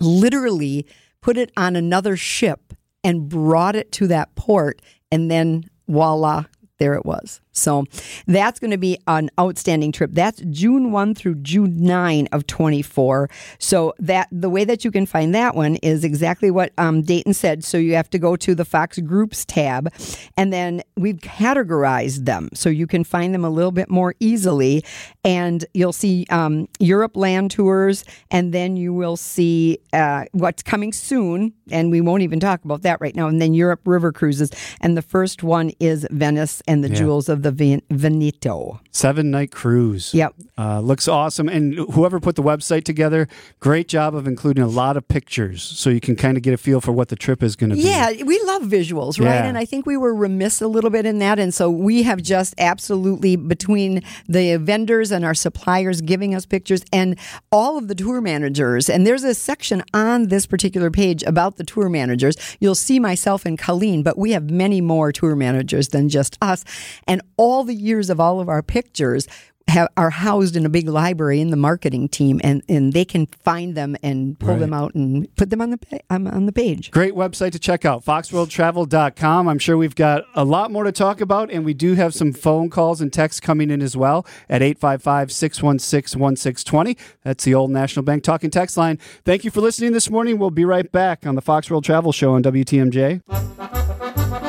literally 0.00 0.86
put 1.20 1.36
it 1.36 1.50
on 1.56 1.74
another 1.74 2.16
ship 2.16 2.74
and 3.02 3.28
brought 3.28 3.74
it 3.74 3.90
to 3.92 4.06
that 4.08 4.34
port 4.34 4.82
and 5.10 5.30
then 5.30 5.64
voila 5.88 6.44
there 6.78 6.94
it 6.94 7.04
was 7.04 7.40
so 7.58 7.84
that's 8.26 8.58
going 8.60 8.70
to 8.70 8.78
be 8.78 8.98
an 9.06 9.30
outstanding 9.38 9.92
trip. 9.92 10.10
That's 10.12 10.40
june 10.50 10.92
1 10.92 11.14
through 11.14 11.36
june 11.36 11.76
9 11.82 12.28
of 12.32 12.46
24 12.46 13.28
so 13.58 13.94
that 13.98 14.28
the 14.30 14.48
way 14.50 14.64
that 14.64 14.84
you 14.84 14.90
can 14.90 15.06
find 15.06 15.34
that 15.34 15.54
one 15.54 15.76
is 15.76 16.04
exactly 16.04 16.50
what 16.50 16.72
um, 16.78 17.02
dayton 17.02 17.34
said. 17.34 17.64
So 17.64 17.78
you 17.78 17.94
have 17.94 18.10
to 18.10 18.18
go 18.18 18.36
to 18.36 18.54
the 18.54 18.64
fox 18.64 18.98
groups 18.98 19.44
tab 19.44 19.92
and 20.36 20.52
then 20.52 20.82
we've 20.96 21.16
categorized 21.18 22.24
them. 22.24 22.48
So 22.54 22.68
you 22.68 22.86
can 22.86 23.04
find 23.04 23.34
them 23.34 23.44
a 23.44 23.50
little 23.50 23.72
bit 23.72 23.90
more 23.90 24.14
easily 24.20 24.84
and 25.24 25.64
you'll 25.74 25.92
see 25.92 26.26
um, 26.30 26.68
europe 26.78 27.16
land 27.16 27.50
tours 27.50 28.04
and 28.30 28.52
then 28.52 28.76
you 28.76 28.92
will 28.94 29.16
see 29.16 29.78
uh, 29.92 30.24
what's 30.32 30.62
coming 30.62 30.92
soon 30.92 31.52
and 31.70 31.90
we 31.90 32.00
won't 32.00 32.22
even 32.22 32.40
talk 32.40 32.64
about 32.64 32.82
that 32.82 33.00
right 33.00 33.14
now 33.16 33.26
and 33.28 33.40
then 33.40 33.54
europe 33.54 33.80
river 33.84 34.12
cruises. 34.12 34.50
And 34.80 34.96
the 34.96 35.02
first 35.02 35.42
one 35.42 35.70
is 35.80 36.06
venice 36.10 36.62
and 36.68 36.82
the 36.84 36.88
Yeah. 36.88 36.94
jewels 36.96 37.28
of 37.28 37.42
the 37.42 37.47
Ven- 37.50 37.82
veneto 37.90 38.80
Seven 38.90 39.30
night 39.30 39.52
cruise. 39.52 40.12
Yep. 40.12 40.34
Uh, 40.56 40.80
looks 40.80 41.06
awesome. 41.06 41.48
And 41.48 41.74
whoever 41.74 42.18
put 42.18 42.34
the 42.34 42.42
website 42.42 42.82
together, 42.82 43.28
great 43.60 43.86
job 43.86 44.14
of 44.14 44.26
including 44.26 44.64
a 44.64 44.68
lot 44.68 44.96
of 44.96 45.06
pictures 45.06 45.62
so 45.62 45.88
you 45.88 46.00
can 46.00 46.16
kind 46.16 46.36
of 46.36 46.42
get 46.42 46.52
a 46.52 46.56
feel 46.56 46.80
for 46.80 46.90
what 46.90 47.08
the 47.08 47.14
trip 47.14 47.42
is 47.42 47.54
going 47.54 47.70
to 47.70 47.76
be. 47.76 47.82
Yeah, 47.82 48.10
we 48.24 48.40
love 48.42 48.62
visuals, 48.62 49.20
right? 49.20 49.34
Yeah. 49.34 49.44
And 49.44 49.56
I 49.56 49.64
think 49.64 49.86
we 49.86 49.96
were 49.96 50.12
remiss 50.12 50.60
a 50.60 50.66
little 50.66 50.90
bit 50.90 51.06
in 51.06 51.20
that. 51.20 51.38
And 51.38 51.54
so 51.54 51.70
we 51.70 52.02
have 52.02 52.20
just 52.20 52.54
absolutely, 52.58 53.36
between 53.36 54.02
the 54.28 54.56
vendors 54.56 55.12
and 55.12 55.24
our 55.24 55.34
suppliers 55.34 56.00
giving 56.00 56.34
us 56.34 56.44
pictures 56.44 56.82
and 56.92 57.16
all 57.52 57.78
of 57.78 57.86
the 57.86 57.94
tour 57.94 58.20
managers, 58.20 58.88
and 58.88 59.06
there's 59.06 59.24
a 59.24 59.34
section 59.34 59.84
on 59.94 60.28
this 60.28 60.46
particular 60.46 60.90
page 60.90 61.22
about 61.22 61.56
the 61.56 61.64
tour 61.64 61.88
managers. 61.88 62.36
You'll 62.58 62.74
see 62.74 62.98
myself 62.98 63.46
and 63.46 63.56
Colleen, 63.56 64.02
but 64.02 64.18
we 64.18 64.32
have 64.32 64.50
many 64.50 64.80
more 64.80 65.12
tour 65.12 65.36
managers 65.36 65.88
than 65.88 66.08
just 66.08 66.36
us. 66.42 66.64
And 67.06 67.22
all 67.38 67.64
the 67.64 67.74
years 67.74 68.10
of 68.10 68.20
all 68.20 68.40
of 68.40 68.48
our 68.50 68.62
pictures. 68.62 69.26
Have, 69.68 69.88
are 69.98 70.08
housed 70.08 70.56
in 70.56 70.64
a 70.64 70.70
big 70.70 70.88
library 70.88 71.42
in 71.42 71.50
the 71.50 71.56
marketing 71.58 72.08
team, 72.08 72.40
and, 72.42 72.62
and 72.70 72.94
they 72.94 73.04
can 73.04 73.26
find 73.26 73.74
them 73.74 73.96
and 74.02 74.38
pull 74.38 74.52
Right. 74.52 74.60
them 74.60 74.72
out 74.72 74.94
and 74.94 75.28
put 75.36 75.50
them 75.50 75.60
on 75.60 75.68
the 75.68 75.78
um, 76.08 76.26
on 76.26 76.46
the 76.46 76.52
page. 76.52 76.90
Great 76.90 77.12
website 77.12 77.52
to 77.52 77.58
check 77.58 77.84
out, 77.84 78.02
foxworldtravel.com. 78.02 79.46
I'm 79.46 79.58
sure 79.58 79.76
we've 79.76 79.94
got 79.94 80.24
a 80.34 80.42
lot 80.46 80.70
more 80.70 80.84
to 80.84 80.92
talk 80.92 81.20
about, 81.20 81.50
and 81.50 81.66
we 81.66 81.74
do 81.74 81.92
have 81.96 82.14
some 82.14 82.32
phone 82.32 82.70
calls 82.70 83.02
and 83.02 83.12
texts 83.12 83.40
coming 83.40 83.70
in 83.70 83.82
as 83.82 83.94
well 83.94 84.26
at 84.48 84.62
855 84.62 85.30
616 85.32 86.18
1620. 86.18 86.96
That's 87.22 87.44
the 87.44 87.54
old 87.54 87.70
National 87.70 88.02
Bank 88.02 88.22
talking 88.22 88.48
text 88.48 88.78
line. 88.78 88.98
Thank 89.26 89.44
you 89.44 89.50
for 89.50 89.60
listening 89.60 89.92
this 89.92 90.08
morning. 90.08 90.38
We'll 90.38 90.50
be 90.50 90.64
right 90.64 90.90
back 90.90 91.26
on 91.26 91.34
the 91.34 91.42
Fox 91.42 91.68
World 91.70 91.84
Travel 91.84 92.12
Show 92.12 92.32
on 92.32 92.42
WTMJ. 92.42 93.20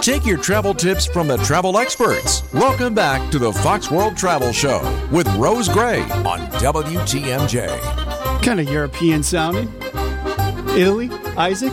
Take 0.09 0.25
your 0.25 0.39
travel 0.39 0.73
tips 0.73 1.05
from 1.05 1.27
the 1.27 1.37
travel 1.37 1.77
experts. 1.77 2.41
Welcome 2.51 2.95
back 2.95 3.29
to 3.29 3.37
the 3.37 3.53
Fox 3.53 3.91
World 3.91 4.17
Travel 4.17 4.51
Show 4.51 4.81
with 5.11 5.27
Rose 5.35 5.69
Gray 5.69 6.01
on 6.01 6.39
WTMJ. 6.53 8.41
Kind 8.41 8.59
of 8.59 8.67
European 8.67 9.21
sounding. 9.21 9.71
Italy, 10.75 11.11
Isaac. 11.37 11.71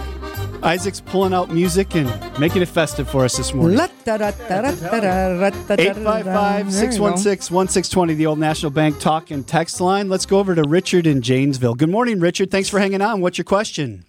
Isaac's 0.63 1.01
pulling 1.01 1.33
out 1.33 1.51
music 1.51 1.97
and 1.97 2.11
making 2.39 2.61
it 2.61 2.69
festive 2.69 3.09
for 3.09 3.25
us 3.25 3.39
this 3.39 3.55
morning. 3.55 3.79
855 3.79 6.71
616 6.71 7.55
1620, 7.55 8.15
the 8.17 8.27
old 8.27 8.39
National 8.39 8.71
Bank 8.71 9.01
talk 9.01 9.31
and 9.31 9.49
text 9.49 9.81
line. 9.81 10.11
Let's 10.11 10.27
go 10.27 10.39
over 10.39 10.55
to 10.55 10.63
Richard 10.69 11.07
in 11.07 11.23
Janesville. 11.23 11.75
Good 11.75 11.89
morning, 11.89 12.21
Richard. 12.21 12.51
Thanks 12.51 12.69
for 12.69 12.81
hanging 12.81 13.01
on. 13.01 13.23
What's 13.23 13.39
your 13.39 13.47
question? 13.47 14.05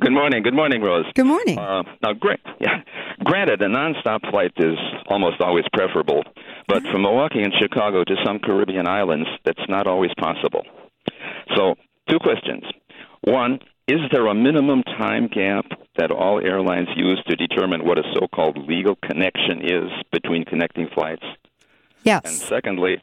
Good 0.00 0.12
morning. 0.12 0.44
Good 0.44 0.54
morning, 0.54 0.80
Rose. 0.80 1.06
Good 1.14 1.26
morning. 1.26 1.58
Uh, 1.58 1.82
now, 2.02 2.12
gra- 2.12 2.38
yeah, 2.60 2.82
granted, 3.24 3.60
a 3.62 3.66
nonstop 3.66 4.30
flight 4.30 4.52
is 4.56 4.78
almost 5.08 5.40
always 5.40 5.64
preferable, 5.72 6.22
but 6.68 6.84
from 6.84 7.02
Milwaukee 7.02 7.42
and 7.42 7.52
Chicago 7.60 8.04
to 8.04 8.14
some 8.24 8.38
Caribbean 8.38 8.86
islands, 8.86 9.28
that's 9.44 9.68
not 9.68 9.88
always 9.88 10.12
possible. 10.16 10.62
So, 11.56 11.74
two 12.08 12.20
questions. 12.20 12.62
One, 13.22 13.58
is 13.88 13.98
there 14.12 14.28
a 14.28 14.34
minimum 14.34 14.84
time 14.84 15.26
gap 15.26 15.64
that 15.96 16.12
all 16.12 16.38
airlines 16.38 16.88
use 16.94 17.20
to 17.26 17.34
determine 17.34 17.84
what 17.84 17.98
a 17.98 18.02
so 18.14 18.28
called 18.28 18.56
legal 18.68 18.94
connection 18.94 19.62
is 19.64 19.90
between 20.12 20.44
connecting 20.44 20.88
flights? 20.94 21.24
Yes. 22.04 22.22
And 22.24 22.34
secondly, 22.34 23.02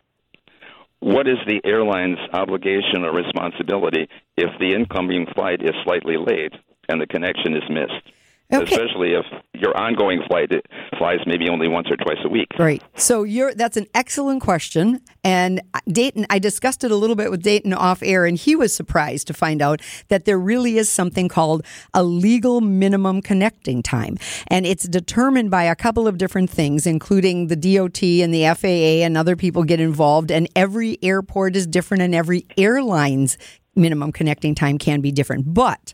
what 1.01 1.27
is 1.27 1.39
the 1.45 1.59
airline's 1.65 2.19
obligation 2.31 3.03
or 3.03 3.13
responsibility 3.13 4.07
if 4.37 4.49
the 4.59 4.73
incoming 4.73 5.27
flight 5.35 5.61
is 5.61 5.73
slightly 5.83 6.15
late 6.15 6.53
and 6.89 7.01
the 7.01 7.07
connection 7.07 7.55
is 7.55 7.63
missed? 7.69 8.11
Okay. 8.53 8.63
Especially 8.63 9.13
if 9.13 9.25
your 9.55 9.75
ongoing 9.75 10.21
flight 10.27 10.51
it 10.51 10.67
flies 10.99 11.17
maybe 11.25 11.49
only 11.49 11.67
once 11.67 11.87
or 11.89 11.95
twice 11.97 12.19
a 12.23 12.29
week. 12.29 12.47
Right. 12.59 12.83
So 12.95 13.23
you're 13.23 13.55
that's 13.55 13.75
an 13.75 13.87
excellent 13.95 14.43
question. 14.43 15.01
And 15.23 15.61
Dayton, 15.87 16.27
I 16.29 16.37
discussed 16.37 16.83
it 16.83 16.91
a 16.91 16.95
little 16.95 17.15
bit 17.15 17.31
with 17.31 17.41
Dayton 17.41 17.73
off 17.73 18.03
air, 18.03 18.25
and 18.25 18.37
he 18.37 18.55
was 18.55 18.71
surprised 18.71 19.25
to 19.27 19.33
find 19.33 19.63
out 19.63 19.81
that 20.09 20.25
there 20.25 20.37
really 20.37 20.77
is 20.77 20.89
something 20.89 21.27
called 21.27 21.65
a 21.95 22.03
legal 22.03 22.61
minimum 22.61 23.23
connecting 23.23 23.81
time. 23.81 24.17
And 24.45 24.67
it's 24.67 24.87
determined 24.87 25.49
by 25.49 25.63
a 25.63 25.75
couple 25.75 26.07
of 26.07 26.19
different 26.19 26.51
things, 26.51 26.85
including 26.85 27.47
the 27.47 27.55
DOT 27.55 28.03
and 28.03 28.31
the 28.31 28.45
FAA 28.53 29.03
and 29.03 29.17
other 29.17 29.35
people 29.35 29.63
get 29.63 29.79
involved. 29.79 30.29
And 30.29 30.47
every 30.55 30.99
airport 31.01 31.55
is 31.55 31.65
different 31.65 32.03
and 32.03 32.13
every 32.13 32.45
airline's 32.57 33.39
minimum 33.75 34.11
connecting 34.11 34.53
time 34.53 34.77
can 34.77 35.01
be 35.01 35.11
different. 35.11 35.51
But 35.51 35.93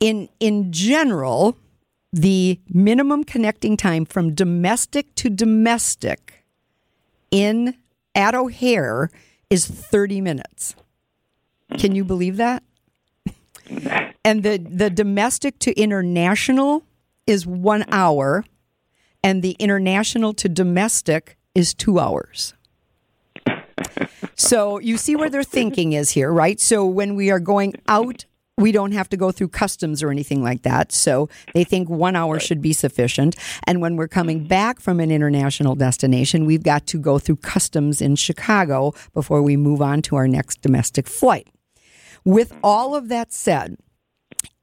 in 0.00 0.28
in 0.40 0.72
general, 0.72 1.56
the 2.12 2.60
minimum 2.68 3.24
connecting 3.24 3.76
time 3.76 4.04
from 4.04 4.34
domestic 4.34 5.14
to 5.16 5.30
domestic 5.30 6.44
in 7.30 7.76
at 8.14 8.34
O'Hare 8.34 9.10
is 9.50 9.66
30 9.66 10.20
minutes. 10.20 10.74
Can 11.78 11.94
you 11.94 12.04
believe 12.04 12.36
that? 12.36 12.62
And 14.24 14.42
the, 14.42 14.58
the 14.58 14.90
domestic 14.90 15.58
to 15.60 15.72
international 15.80 16.82
is 17.26 17.46
one 17.46 17.84
hour, 17.90 18.44
and 19.22 19.42
the 19.42 19.52
international 19.52 20.34
to 20.34 20.50
domestic 20.50 21.38
is 21.54 21.72
two 21.72 21.98
hours. 21.98 22.52
So 24.34 24.78
you 24.78 24.98
see 24.98 25.16
where 25.16 25.28
their 25.28 25.42
thinking 25.42 25.94
is 25.94 26.10
here, 26.10 26.32
right? 26.32 26.60
So 26.60 26.86
when 26.86 27.16
we 27.16 27.28
are 27.28 27.40
going 27.40 27.74
out, 27.88 28.24
we 28.58 28.72
don't 28.72 28.92
have 28.92 29.08
to 29.10 29.16
go 29.16 29.30
through 29.30 29.48
customs 29.48 30.02
or 30.02 30.10
anything 30.10 30.42
like 30.42 30.62
that. 30.62 30.90
So 30.92 31.28
they 31.54 31.64
think 31.64 31.88
one 31.88 32.16
hour 32.16 32.40
should 32.40 32.60
be 32.60 32.72
sufficient. 32.72 33.36
And 33.64 33.80
when 33.80 33.96
we're 33.96 34.08
coming 34.08 34.44
back 34.44 34.80
from 34.80 34.98
an 35.00 35.10
international 35.10 35.76
destination, 35.76 36.44
we've 36.44 36.64
got 36.64 36.86
to 36.88 36.98
go 36.98 37.18
through 37.18 37.36
customs 37.36 38.02
in 38.02 38.16
Chicago 38.16 38.92
before 39.14 39.42
we 39.42 39.56
move 39.56 39.80
on 39.80 40.02
to 40.02 40.16
our 40.16 40.26
next 40.26 40.60
domestic 40.60 41.06
flight. 41.06 41.48
With 42.24 42.52
all 42.62 42.96
of 42.96 43.08
that 43.08 43.32
said, 43.32 43.76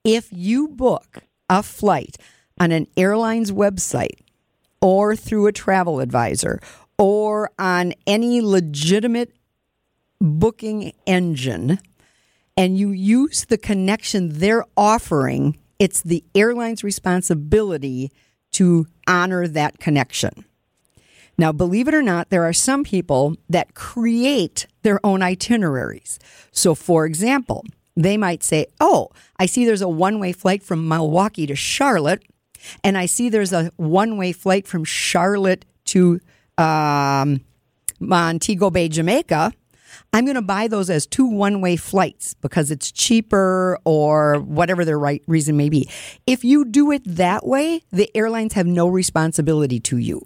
if 0.04 0.28
you 0.32 0.68
book 0.68 1.24
a 1.50 1.64
flight 1.64 2.18
on 2.60 2.72
an 2.72 2.88
airline's 2.98 3.52
website 3.52 4.20
or 4.82 5.16
through 5.16 5.48
a 5.48 5.52
travel 5.52 6.02
advisor 6.02 6.60
or 6.98 7.50
on 7.58 7.94
any 8.06 8.42
legitimate 8.42 9.34
booking 10.20 10.94
engine 11.06 11.80
and 12.58 12.78
you 12.78 12.92
use 12.92 13.46
the 13.46 13.58
connection 13.58 14.40
they're 14.40 14.66
offering, 14.78 15.58
it's 15.80 16.02
the 16.02 16.24
airline's 16.34 16.84
responsibility 16.84 18.12
to 18.54 18.88
honor 19.08 19.48
that 19.48 19.80
connection. 19.80 20.46
Now, 21.38 21.52
believe 21.52 21.88
it 21.88 21.94
or 21.94 22.02
not, 22.02 22.30
there 22.30 22.44
are 22.46 22.54
some 22.54 22.84
people 22.84 23.36
that 23.50 23.74
create 23.74 24.68
their 24.84 25.06
own 25.06 25.22
itineraries. 25.22 26.18
So, 26.52 26.76
for 26.76 27.06
example, 27.06 27.66
they 27.96 28.16
might 28.16 28.44
say, 28.44 28.68
Oh, 28.80 29.10
I 29.38 29.46
see 29.46 29.66
there's 29.66 29.82
a 29.82 29.90
one 29.90 30.20
way 30.20 30.32
flight 30.32 30.64
from 30.64 30.88
Milwaukee 30.88 31.46
to 31.48 31.56
Charlotte, 31.56 32.24
and 32.84 32.98
I 32.98 33.06
see 33.06 33.30
there's 33.30 33.54
a 33.54 33.72
one 33.76 34.18
way 34.18 34.32
flight 34.32 34.68
from 34.68 34.86
Charlotte 34.86 35.66
to 35.86 36.22
um, 36.58 37.42
Montego 38.00 38.70
Bay, 38.70 38.88
Jamaica. 38.88 39.54
I'm 40.16 40.24
going 40.24 40.36
to 40.36 40.42
buy 40.42 40.70
those 40.70 40.90
as 40.90 41.06
two 41.06 41.26
one 41.26 41.60
way 41.60 41.76
flights 41.76 42.36
because 42.36 42.72
it's 42.72 42.90
cheaper 42.90 43.78
or 43.84 44.40
whatever 44.40 44.86
their 44.86 44.98
right 44.98 45.22
reason 45.28 45.58
may 45.58 45.68
be. 45.68 45.90
If 46.26 46.46
you 46.46 46.64
do 46.64 46.90
it 46.94 47.02
that 47.04 47.46
way, 47.46 47.82
the 47.92 48.10
airlines 48.16 48.54
have 48.54 48.66
no 48.66 48.88
responsibility 48.88 49.82
to 49.82 49.98
you. 49.98 50.22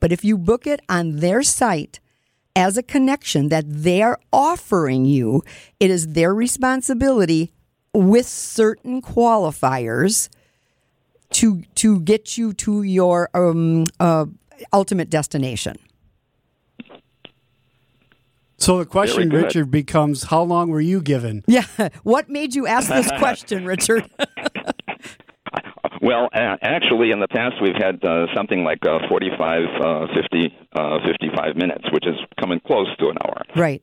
But 0.00 0.12
if 0.12 0.24
you 0.24 0.38
book 0.38 0.66
it 0.66 0.80
on 0.88 1.16
their 1.16 1.42
site 1.42 2.00
as 2.56 2.78
a 2.78 2.82
connection 2.82 3.50
that 3.50 3.66
they're 3.68 4.16
offering 4.32 5.04
you, 5.04 5.42
it 5.78 5.90
is 5.90 6.14
their 6.14 6.34
responsibility 6.34 7.52
with 7.92 8.26
certain 8.26 9.02
qualifiers 9.02 10.30
to 11.32 11.64
to 11.74 12.00
get 12.00 12.38
you 12.38 12.54
to 12.54 12.82
your 12.82 13.28
um, 13.34 13.84
uh, 14.00 14.24
ultimate 14.72 15.10
destination. 15.10 15.76
So 18.58 18.78
the 18.78 18.86
question, 18.86 19.28
good. 19.28 19.44
Richard, 19.44 19.70
becomes 19.70 20.24
how 20.24 20.42
long 20.42 20.70
were 20.70 20.80
you 20.80 21.00
given? 21.00 21.44
Yeah. 21.46 21.64
What 22.02 22.28
made 22.28 22.54
you 22.54 22.66
ask 22.66 22.88
this 22.88 23.10
question, 23.18 23.64
Richard? 23.64 24.08
Well, 26.00 26.28
uh, 26.32 26.56
actually, 26.62 27.10
in 27.10 27.18
the 27.18 27.26
past, 27.26 27.56
we've 27.60 27.74
had 27.74 28.02
uh, 28.04 28.26
something 28.34 28.62
like 28.62 28.78
uh, 28.86 29.00
45, 29.08 29.62
uh, 29.82 30.06
50, 30.14 30.56
uh, 30.76 30.98
55 31.04 31.56
minutes, 31.56 31.84
which 31.92 32.06
is 32.06 32.14
coming 32.38 32.60
close 32.64 32.86
to 32.98 33.08
an 33.08 33.16
hour, 33.24 33.42
right. 33.56 33.82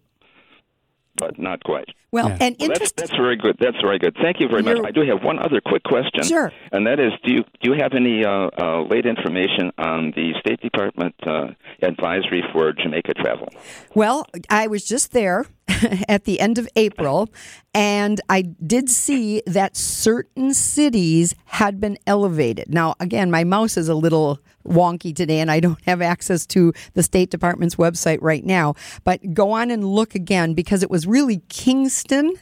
But 1.18 1.38
not 1.40 1.64
quite. 1.64 1.90
Well, 2.12 2.30
Yeah. 2.30 2.38
and 2.40 2.56
Well, 2.60 2.70
that's, 2.70 2.80
interest. 2.80 2.98
that's 2.98 3.12
very 3.16 3.36
good. 3.36 3.58
That's 3.60 3.78
very 3.82 4.00
good. 4.00 4.16
Thank 4.22 4.40
you 4.40 4.48
very 4.48 4.62
much. 4.64 4.78
You're- 4.78 4.88
I 4.88 4.92
do 4.92 5.02
have 5.02 5.24
one 5.24 5.38
other 5.40 5.60
quick 5.60 5.84
question. 5.84 6.24
Sure. 6.24 6.52
And 6.72 6.88
that 6.88 7.00
is, 7.00 7.12
do 7.24 7.32
you 7.34 7.44
do 7.62 7.72
you 7.72 7.74
have 7.74 7.94
any 7.94 8.24
uh, 8.24 8.50
uh, 8.58 8.84
late 8.84 9.06
information 9.06 9.72
on 9.78 10.12
the 10.16 10.34
State 10.40 10.62
Department 10.62 11.16
uh, 11.28 11.48
advisory 11.82 12.44
for 12.54 12.72
Jamaica 12.74 13.14
travel? 13.16 13.50
Well, 13.94 14.26
I 14.50 14.68
was 14.68 14.86
just 14.86 15.12
there 15.12 15.46
at 16.08 16.26
the 16.26 16.40
end 16.40 16.58
of 16.58 16.68
April, 16.76 17.30
and 17.74 18.22
I 18.30 18.44
did 18.44 18.90
see 18.90 19.42
that 19.48 19.76
certain 19.76 20.54
cities 20.54 21.34
had 21.46 21.80
been 21.80 21.98
elevated. 22.06 22.74
Now, 22.74 22.96
again, 23.00 23.32
my 23.32 23.44
mouse 23.44 23.76
is 23.76 23.90
a 23.90 23.96
little 23.96 24.40
wonky 24.66 25.16
today, 25.16 25.40
and 25.40 25.50
I 25.50 25.60
don't 25.60 25.84
have 25.86 26.02
access 26.02 26.46
to 26.48 26.72
the 26.94 27.04
State 27.04 27.32
Department's 27.32 27.76
website 27.76 28.20
right 28.22 28.46
now. 28.46 28.76
But 29.04 29.34
go 29.34 29.52
on 29.52 29.72
and 29.72 29.84
look 29.84 30.14
again 30.14 30.54
because 30.54 30.84
it 30.84 30.92
was 30.92 31.08
really 31.08 31.42
Kingston 31.50 32.36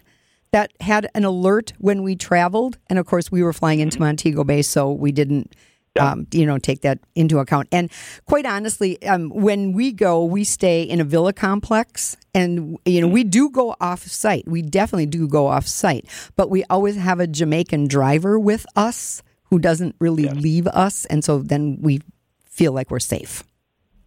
that 0.52 0.72
had 0.82 1.10
an 1.16 1.24
alert 1.24 1.74
when 1.80 2.04
we 2.04 2.16
traveled, 2.16 2.78
and 2.88 3.00
of 3.00 3.06
course, 3.06 3.32
we 3.32 3.42
were 3.42 3.54
flying 3.54 3.80
into 3.80 3.96
mm-hmm. 3.96 4.06
Montego 4.06 4.44
Bay, 4.44 4.62
so 4.62 4.92
we 4.92 5.12
didn't 5.12 5.56
um, 6.00 6.28
you 6.32 6.46
know, 6.46 6.58
take 6.58 6.82
that 6.82 7.00
into 7.16 7.40
account. 7.40 7.68
And 7.72 7.92
quite 8.26 8.46
honestly, 8.46 9.02
um, 9.04 9.30
when 9.30 9.74
we 9.74 9.92
go, 9.92 10.24
we 10.24 10.44
stay 10.44 10.84
in 10.84 11.00
a 11.00 11.04
villa 11.04 11.34
complex, 11.34 12.18
and 12.34 12.78
you 12.86 13.02
know, 13.02 13.08
we 13.08 13.24
do 13.24 13.50
go 13.50 13.76
off 13.80 14.04
site. 14.04 14.48
We 14.48 14.62
definitely 14.62 15.06
do 15.06 15.28
go 15.28 15.48
off 15.48 15.68
site, 15.68 16.06
but 16.36 16.50
we 16.50 16.64
always 16.70 16.96
have 16.96 17.20
a 17.20 17.28
Jamaican 17.28 17.88
driver 17.88 18.40
with 18.40 18.66
us 18.76 19.22
who 19.46 19.60
doesn't 19.60 19.96
really 20.00 20.28
leave 20.30 20.68
us, 20.68 21.06
and 21.06 21.24
so 21.24 21.40
then 21.40 21.78
we 21.82 22.02
feel 22.50 22.72
like 22.72 22.90
we're 22.90 23.00
safe. 23.00 23.44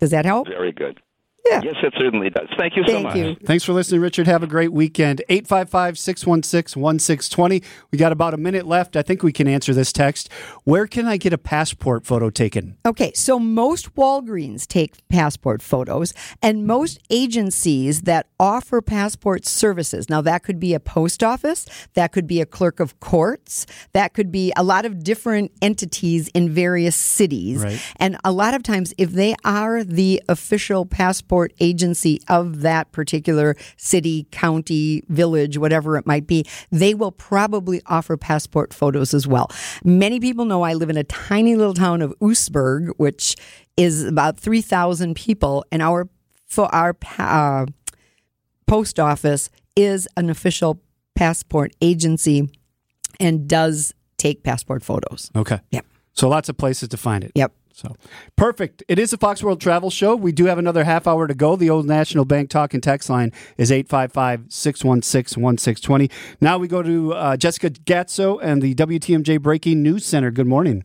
Does 0.00 0.10
that 0.10 0.24
help? 0.24 0.48
Very 0.48 0.72
good. 0.72 1.00
Yeah. 1.48 1.60
Yes, 1.62 1.76
it 1.82 1.94
certainly 1.98 2.30
does. 2.30 2.48
Thank 2.58 2.76
you 2.76 2.84
so 2.86 2.92
Thank 2.92 3.04
much. 3.06 3.16
you. 3.16 3.36
Thanks 3.44 3.64
for 3.64 3.72
listening, 3.72 4.00
Richard. 4.00 4.26
Have 4.26 4.42
a 4.42 4.46
great 4.46 4.72
weekend. 4.72 5.22
855 5.28 5.98
616 5.98 6.80
1620. 6.80 7.62
We 7.90 7.98
got 7.98 8.12
about 8.12 8.34
a 8.34 8.36
minute 8.36 8.66
left. 8.66 8.96
I 8.96 9.02
think 9.02 9.22
we 9.22 9.32
can 9.32 9.46
answer 9.46 9.72
this 9.72 9.92
text. 9.92 10.30
Where 10.64 10.86
can 10.86 11.06
I 11.06 11.16
get 11.16 11.32
a 11.32 11.38
passport 11.38 12.04
photo 12.06 12.30
taken? 12.30 12.76
Okay, 12.84 13.12
so 13.14 13.38
most 13.38 13.94
Walgreens 13.94 14.66
take 14.66 14.94
passport 15.08 15.62
photos, 15.62 16.12
and 16.42 16.66
most 16.66 16.98
agencies 17.10 18.02
that 18.02 18.26
offer 18.40 18.82
passport 18.82 19.46
services. 19.46 20.10
Now, 20.10 20.20
that 20.22 20.42
could 20.42 20.58
be 20.58 20.74
a 20.74 20.80
post 20.80 21.22
office, 21.22 21.66
that 21.94 22.12
could 22.12 22.26
be 22.26 22.40
a 22.40 22.46
clerk 22.46 22.80
of 22.80 22.98
courts, 23.00 23.66
that 23.92 24.14
could 24.14 24.32
be 24.32 24.52
a 24.56 24.62
lot 24.62 24.84
of 24.84 25.04
different 25.04 25.52
entities 25.62 26.28
in 26.28 26.50
various 26.50 26.96
cities. 26.96 27.62
Right. 27.62 27.80
And 27.96 28.16
a 28.24 28.32
lot 28.32 28.54
of 28.54 28.62
times, 28.62 28.92
if 28.98 29.12
they 29.12 29.34
are 29.44 29.84
the 29.84 30.22
official 30.28 30.86
passport 30.86 31.35
agency 31.60 32.20
of 32.28 32.60
that 32.60 32.90
particular 32.92 33.56
city, 33.76 34.26
county, 34.30 35.02
village, 35.08 35.58
whatever 35.58 35.96
it 35.96 36.06
might 36.06 36.26
be, 36.26 36.44
they 36.70 36.94
will 36.94 37.12
probably 37.12 37.80
offer 37.86 38.16
passport 38.16 38.72
photos 38.72 39.14
as 39.14 39.26
well. 39.26 39.50
Many 39.84 40.20
people 40.20 40.44
know 40.44 40.62
I 40.62 40.74
live 40.74 40.90
in 40.90 40.96
a 40.96 41.04
tiny 41.04 41.56
little 41.56 41.74
town 41.74 42.02
of 42.02 42.14
Oostburg, 42.20 42.90
which 42.96 43.36
is 43.76 44.04
about 44.04 44.38
3,000 44.40 45.14
people, 45.14 45.64
and 45.70 45.82
our 45.82 46.08
for 46.46 46.72
our 46.74 46.96
uh, 47.18 47.66
post 48.66 48.98
office 48.98 49.50
is 49.74 50.08
an 50.16 50.30
official 50.30 50.80
passport 51.14 51.72
agency 51.80 52.48
and 53.20 53.48
does 53.48 53.94
take 54.16 54.42
passport 54.42 54.82
photos. 54.82 55.30
Okay. 55.34 55.60
Yep. 55.70 55.86
So 56.12 56.28
lots 56.28 56.48
of 56.48 56.56
places 56.56 56.88
to 56.90 56.96
find 56.96 57.24
it. 57.24 57.32
Yep. 57.34 57.52
So 57.76 57.94
perfect. 58.36 58.82
It 58.88 58.98
is 58.98 59.12
a 59.12 59.18
Fox 59.18 59.42
World 59.42 59.60
Travel 59.60 59.90
Show. 59.90 60.16
We 60.16 60.32
do 60.32 60.46
have 60.46 60.56
another 60.56 60.84
half 60.84 61.06
hour 61.06 61.26
to 61.26 61.34
go. 61.34 61.56
The 61.56 61.68
old 61.68 61.84
National 61.84 62.24
Bank 62.24 62.48
talk 62.48 62.72
and 62.72 62.82
text 62.82 63.10
line 63.10 63.32
is 63.58 63.70
855 63.70 64.46
616 64.48 65.42
1620. 65.42 66.10
Now 66.40 66.56
we 66.56 66.68
go 66.68 66.82
to 66.82 67.12
uh, 67.12 67.36
Jessica 67.36 67.68
Gatso 67.68 68.38
and 68.42 68.62
the 68.62 68.74
WTMJ 68.74 69.42
Breaking 69.42 69.82
News 69.82 70.06
Center. 70.06 70.30
Good 70.30 70.46
morning. 70.46 70.84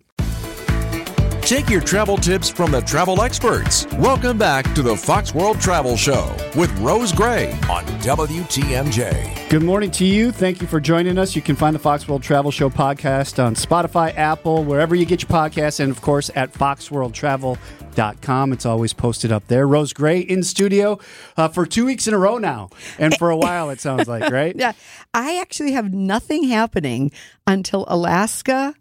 Take 1.51 1.69
your 1.69 1.81
travel 1.81 2.15
tips 2.15 2.49
from 2.49 2.71
the 2.71 2.79
travel 2.79 3.21
experts. 3.21 3.85
Welcome 3.97 4.37
back 4.37 4.73
to 4.73 4.81
the 4.81 4.95
Fox 4.95 5.35
World 5.35 5.59
Travel 5.59 5.97
Show 5.97 6.33
with 6.55 6.71
Rose 6.79 7.11
Gray 7.11 7.51
on 7.69 7.83
WTMJ. 7.99 9.49
Good 9.49 9.61
morning 9.61 9.91
to 9.91 10.05
you. 10.05 10.31
Thank 10.31 10.61
you 10.61 10.67
for 10.67 10.79
joining 10.79 11.17
us. 11.17 11.35
You 11.35 11.41
can 11.41 11.57
find 11.57 11.75
the 11.75 11.79
Fox 11.79 12.07
World 12.07 12.23
Travel 12.23 12.51
Show 12.51 12.69
podcast 12.69 13.43
on 13.43 13.55
Spotify, 13.55 14.15
Apple, 14.15 14.63
wherever 14.63 14.95
you 14.95 15.05
get 15.05 15.23
your 15.23 15.29
podcasts, 15.29 15.81
and 15.81 15.91
of 15.91 15.99
course 15.99 16.31
at 16.35 16.53
foxworldtravel.com. 16.53 18.53
It's 18.53 18.65
always 18.65 18.93
posted 18.93 19.33
up 19.33 19.47
there. 19.47 19.67
Rose 19.67 19.91
Gray 19.91 20.21
in 20.21 20.43
studio 20.43 20.99
uh, 21.35 21.49
for 21.49 21.65
two 21.65 21.85
weeks 21.85 22.07
in 22.07 22.13
a 22.13 22.17
row 22.17 22.37
now, 22.37 22.69
and 22.97 23.13
for 23.17 23.29
a 23.29 23.35
while, 23.35 23.71
it 23.71 23.81
sounds 23.81 24.07
like, 24.07 24.23
right? 24.31 24.55
Yeah, 24.55 24.71
I 25.13 25.41
actually 25.41 25.73
have 25.73 25.93
nothing 25.93 26.45
happening 26.45 27.11
until 27.45 27.83
Alaska 27.89 28.73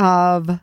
of 0.00 0.58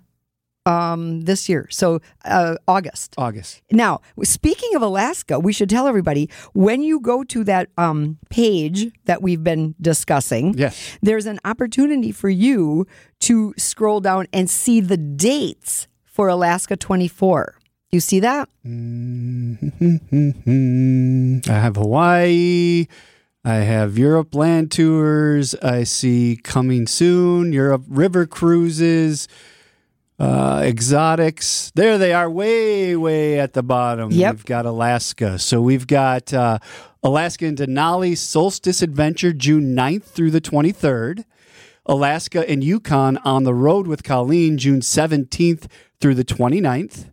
um, 0.67 1.21
this 1.21 1.47
year, 1.49 1.67
so 1.71 1.99
uh, 2.25 2.55
August. 2.67 3.15
August. 3.17 3.61
Now, 3.71 4.01
speaking 4.23 4.75
of 4.75 4.81
Alaska, 4.81 5.39
we 5.39 5.53
should 5.53 5.69
tell 5.69 5.87
everybody 5.87 6.29
when 6.53 6.81
you 6.83 6.99
go 6.99 7.23
to 7.23 7.43
that 7.45 7.69
um, 7.77 8.17
page 8.29 8.91
that 9.05 9.21
we've 9.21 9.43
been 9.43 9.75
discussing, 9.81 10.53
Yes. 10.57 10.97
there's 11.01 11.25
an 11.25 11.39
opportunity 11.45 12.11
for 12.11 12.29
you 12.29 12.85
to 13.21 13.53
scroll 13.57 14.01
down 14.01 14.27
and 14.33 14.49
see 14.49 14.81
the 14.81 14.97
dates 14.97 15.87
for 16.03 16.27
Alaska 16.27 16.75
24. 16.75 17.55
You 17.91 18.01
see 18.01 18.19
that? 18.19 18.49
I 21.49 21.53
have 21.53 21.75
Hawaii. 21.77 22.87
I 23.45 23.55
have 23.55 23.97
Europe 23.97 24.35
land 24.35 24.71
tours. 24.71 25.55
I 25.63 25.83
see 25.85 26.37
coming 26.43 26.85
soon. 26.87 27.53
Europe 27.53 27.83
river 27.87 28.25
cruises. 28.25 29.27
Uh, 30.19 30.63
exotics. 30.63 31.71
There 31.75 31.99
they 31.99 32.11
are, 32.11 32.29
way, 32.29 32.95
way 32.95 33.39
at 33.39 33.53
the 33.53 33.61
bottom. 33.61 34.11
Yep. 34.11 34.33
We've 34.35 34.45
got 34.45 34.65
Alaska. 34.65 35.37
So 35.37 35.61
we've 35.61 35.85
got 35.85 36.33
uh, 36.33 36.57
Alaska 37.03 37.45
and 37.45 37.57
Denali 37.57 38.17
Solstice 38.17 38.81
Adventure 38.81 39.31
June 39.31 39.75
9th 39.75 40.03
through 40.05 40.31
the 40.31 40.41
23rd. 40.41 41.23
Alaska 41.85 42.49
and 42.49 42.63
Yukon 42.63 43.17
on 43.19 43.43
the 43.43 43.53
road 43.53 43.87
with 43.87 44.03
Colleen 44.03 44.57
June 44.57 44.81
17th 44.81 45.67
through 46.01 46.15
the 46.15 46.25
29th. 46.25 47.11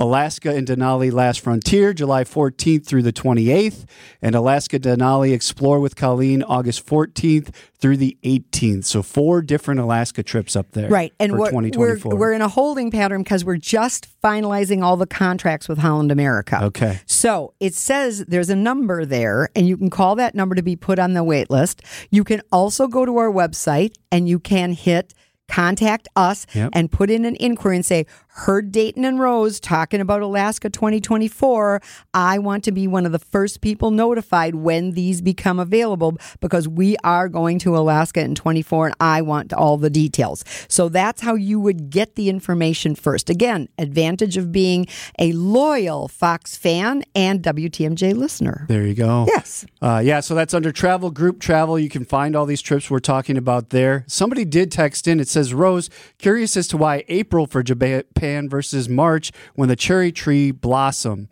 Alaska 0.00 0.54
and 0.56 0.66
Denali 0.66 1.12
Last 1.12 1.40
Frontier, 1.40 1.92
July 1.92 2.24
14th 2.24 2.86
through 2.86 3.02
the 3.02 3.12
28th, 3.12 3.84
and 4.22 4.34
Alaska 4.34 4.80
Denali 4.80 5.34
Explore 5.34 5.78
with 5.78 5.94
Colleen, 5.94 6.42
August 6.42 6.86
14th 6.86 7.54
through 7.74 7.98
the 7.98 8.16
18th. 8.24 8.86
So 8.86 9.02
four 9.02 9.42
different 9.42 9.78
Alaska 9.78 10.22
trips 10.22 10.56
up 10.56 10.70
there, 10.72 10.88
Right. 10.88 11.12
And 11.20 11.32
for 11.32 11.38
we're, 11.38 11.46
2024. 11.50 12.12
we're, 12.12 12.16
we're 12.18 12.32
in 12.32 12.40
a 12.40 12.48
holding 12.48 12.90
pattern 12.90 13.22
because 13.22 13.44
we're 13.44 13.58
just 13.58 14.08
finalizing 14.22 14.82
all 14.82 14.96
the 14.96 15.06
contracts 15.06 15.68
with 15.68 15.76
Holland 15.78 16.10
America. 16.10 16.58
okay. 16.64 17.00
So 17.04 17.52
it 17.60 17.74
says 17.74 18.24
there's 18.26 18.48
a 18.48 18.56
number 18.56 19.04
there, 19.04 19.50
and 19.54 19.68
you 19.68 19.76
can 19.76 19.90
call 19.90 20.14
that 20.16 20.34
number 20.34 20.54
to 20.54 20.62
be 20.62 20.76
put 20.76 20.98
on 20.98 21.12
the 21.12 21.22
wait 21.22 21.50
list. 21.50 21.82
You 22.10 22.24
can 22.24 22.40
also 22.50 22.88
go 22.88 23.04
to 23.04 23.18
our 23.18 23.30
website 23.30 23.96
and 24.10 24.26
you 24.26 24.40
can 24.40 24.72
hit 24.72 25.12
contact 25.48 26.06
us 26.14 26.46
Yep. 26.54 26.70
and 26.74 26.92
put 26.92 27.10
in 27.10 27.24
an 27.24 27.34
inquiry 27.40 27.74
and 27.74 27.84
say, 27.84 28.06
heard 28.32 28.72
Dayton 28.72 29.04
and 29.04 29.18
Rose 29.18 29.60
talking 29.60 30.00
about 30.00 30.22
Alaska 30.22 30.70
2024, 30.70 31.82
I 32.14 32.38
want 32.38 32.64
to 32.64 32.72
be 32.72 32.86
one 32.86 33.04
of 33.04 33.12
the 33.12 33.18
first 33.18 33.60
people 33.60 33.90
notified 33.90 34.54
when 34.54 34.92
these 34.92 35.20
become 35.20 35.58
available 35.58 36.16
because 36.40 36.68
we 36.68 36.96
are 37.04 37.28
going 37.28 37.58
to 37.60 37.76
Alaska 37.76 38.20
in 38.20 38.34
24 38.34 38.86
and 38.86 38.94
I 39.00 39.22
want 39.22 39.52
all 39.52 39.76
the 39.76 39.90
details. 39.90 40.44
So 40.68 40.88
that's 40.88 41.22
how 41.22 41.34
you 41.34 41.60
would 41.60 41.90
get 41.90 42.14
the 42.14 42.28
information 42.28 42.94
first. 42.94 43.30
Again, 43.30 43.68
advantage 43.78 44.36
of 44.36 44.52
being 44.52 44.86
a 45.18 45.32
loyal 45.32 46.08
Fox 46.08 46.56
fan 46.56 47.02
and 47.14 47.42
WTMJ 47.42 48.14
listener. 48.14 48.64
There 48.68 48.86
you 48.86 48.94
go. 48.94 49.26
Yes. 49.28 49.66
Uh, 49.82 50.00
yeah, 50.04 50.20
so 50.20 50.34
that's 50.34 50.54
under 50.54 50.72
travel, 50.72 51.10
group 51.10 51.40
travel. 51.40 51.78
You 51.78 51.88
can 51.88 52.04
find 52.04 52.36
all 52.36 52.46
these 52.46 52.62
trips 52.62 52.90
we're 52.90 53.00
talking 53.00 53.36
about 53.36 53.70
there. 53.70 54.04
Somebody 54.06 54.44
did 54.44 54.70
text 54.70 55.08
in. 55.08 55.20
It 55.20 55.28
says, 55.28 55.52
Rose, 55.52 55.90
curious 56.18 56.56
as 56.56 56.68
to 56.68 56.76
why 56.76 57.04
April 57.08 57.46
for 57.46 57.62
Japan 57.62 58.04
versus 58.20 58.88
March 58.88 59.32
when 59.54 59.68
the 59.68 59.76
cherry 59.76 60.12
tree 60.12 60.50
blossom. 60.50 61.28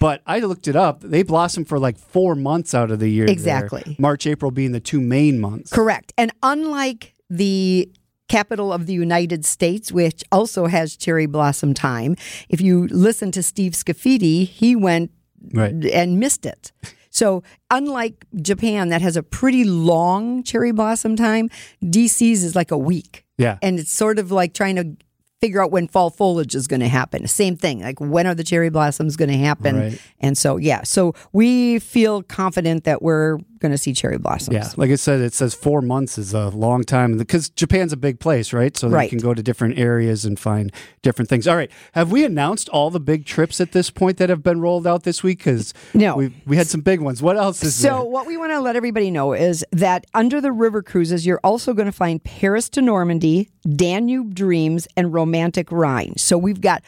But 0.00 0.22
I 0.26 0.40
looked 0.40 0.68
it 0.68 0.76
up. 0.76 1.00
They 1.00 1.22
blossom 1.22 1.64
for 1.64 1.78
like 1.78 1.96
four 1.96 2.34
months 2.34 2.74
out 2.74 2.90
of 2.90 2.98
the 2.98 3.08
year. 3.08 3.26
there. 3.26 3.32
Exactly. 3.32 3.96
March, 3.98 4.26
April 4.26 4.50
being 4.50 4.72
the 4.72 4.80
two 4.80 5.00
main 5.00 5.40
months. 5.40 5.70
Correct. 5.72 6.12
And 6.18 6.30
unlike 6.42 7.14
the 7.30 7.90
capital 8.28 8.72
of 8.72 8.86
the 8.86 8.92
United 8.92 9.44
States, 9.44 9.92
which 9.92 10.22
also 10.32 10.66
has 10.66 10.96
cherry 10.96 11.26
blossom 11.26 11.72
time, 11.74 12.16
if 12.48 12.60
you 12.60 12.86
listen 12.88 13.30
to 13.32 13.42
Steve 13.42 13.72
Scaffidi, 13.72 14.46
he 14.46 14.74
went 14.76 15.10
Right. 15.52 15.72
and 15.86 16.18
missed 16.18 16.44
it. 16.46 16.72
So, 17.10 17.42
unlike 17.70 18.24
Japan, 18.42 18.88
that 18.88 19.00
has 19.00 19.16
a 19.16 19.22
pretty 19.22 19.62
long 19.62 20.42
cherry 20.42 20.72
blossom 20.72 21.14
time, 21.16 21.48
DC's 21.82 22.42
is 22.42 22.56
like 22.56 22.70
a 22.72 22.78
week. 22.78 23.24
Yeah. 23.38 23.58
And 23.62 23.78
it's 23.78 23.92
sort 23.92 24.18
of 24.18 24.32
like 24.32 24.52
trying 24.52 24.76
to 24.76 24.96
figure 25.44 25.62
out 25.62 25.70
when 25.70 25.86
fall 25.86 26.08
foliage 26.08 26.54
is 26.54 26.66
going 26.66 26.80
to 26.80 26.88
happen. 26.88 27.26
Same 27.26 27.54
thing, 27.54 27.82
like 27.82 28.00
when 28.00 28.26
are 28.26 28.34
the 28.34 28.44
cherry 28.44 28.70
blossoms 28.70 29.14
going 29.16 29.30
to 29.30 29.36
happen? 29.36 29.78
Right. 29.78 30.00
And 30.20 30.38
so, 30.38 30.56
yeah, 30.56 30.82
so 30.84 31.12
we 31.32 31.78
feel 31.80 32.22
confident 32.22 32.84
that 32.84 33.02
we're 33.02 33.36
going 33.60 33.72
to 33.72 33.78
see 33.78 33.92
cherry 33.94 34.18
blossoms. 34.18 34.54
Yeah, 34.54 34.68
like 34.76 34.90
I 34.90 34.94
said, 34.96 35.20
it 35.20 35.32
says 35.32 35.54
four 35.54 35.80
months 35.80 36.18
is 36.18 36.34
a 36.34 36.48
long 36.50 36.82
time 36.84 37.16
because 37.18 37.48
Japan's 37.50 37.92
a 37.94 37.96
big 37.96 38.20
place, 38.20 38.52
right? 38.52 38.76
So 38.76 38.88
Right. 38.88 39.04
you 39.04 39.08
can 39.18 39.18
go 39.26 39.32
to 39.34 39.42
different 39.42 39.78
areas 39.78 40.24
and 40.26 40.38
find 40.38 40.70
different 41.02 41.28
things. 41.30 41.46
All 41.48 41.56
right, 41.56 41.70
have 41.92 42.10
we 42.10 42.24
announced 42.24 42.68
all 42.70 42.90
the 42.90 43.00
big 43.00 43.24
trips 43.26 43.60
at 43.60 43.72
this 43.72 43.90
point 43.90 44.16
that 44.18 44.28
have 44.30 44.42
been 44.42 44.60
rolled 44.60 44.86
out 44.86 45.02
this 45.04 45.22
week? 45.22 45.38
Because 45.38 45.72
No. 45.94 46.16
we 46.16 46.32
we 46.46 46.56
had 46.56 46.66
some 46.68 46.80
big 46.82 47.00
ones. 47.00 47.22
What 47.22 47.36
else 47.36 47.62
is 47.62 47.80
there? 47.80 47.90
So, 47.92 47.98
there? 48.02 48.10
what 48.10 48.26
we 48.26 48.36
want 48.36 48.52
to 48.52 48.60
let 48.60 48.76
everybody 48.76 49.10
know 49.10 49.32
is 49.34 49.64
that 49.72 50.06
under 50.14 50.40
the 50.42 50.52
river 50.52 50.82
cruises, 50.82 51.24
you're 51.26 51.40
also 51.44 51.72
going 51.74 51.86
to 51.86 51.92
find 51.92 52.22
Paris 52.22 52.68
to 52.70 52.82
Normandy, 52.82 53.48
Danube 53.76 54.34
Dreams, 54.34 54.86
and 54.96 55.12
Romantic 55.34 55.72
Rhine. 55.72 56.16
So, 56.16 56.38
we've 56.38 56.60
got 56.60 56.84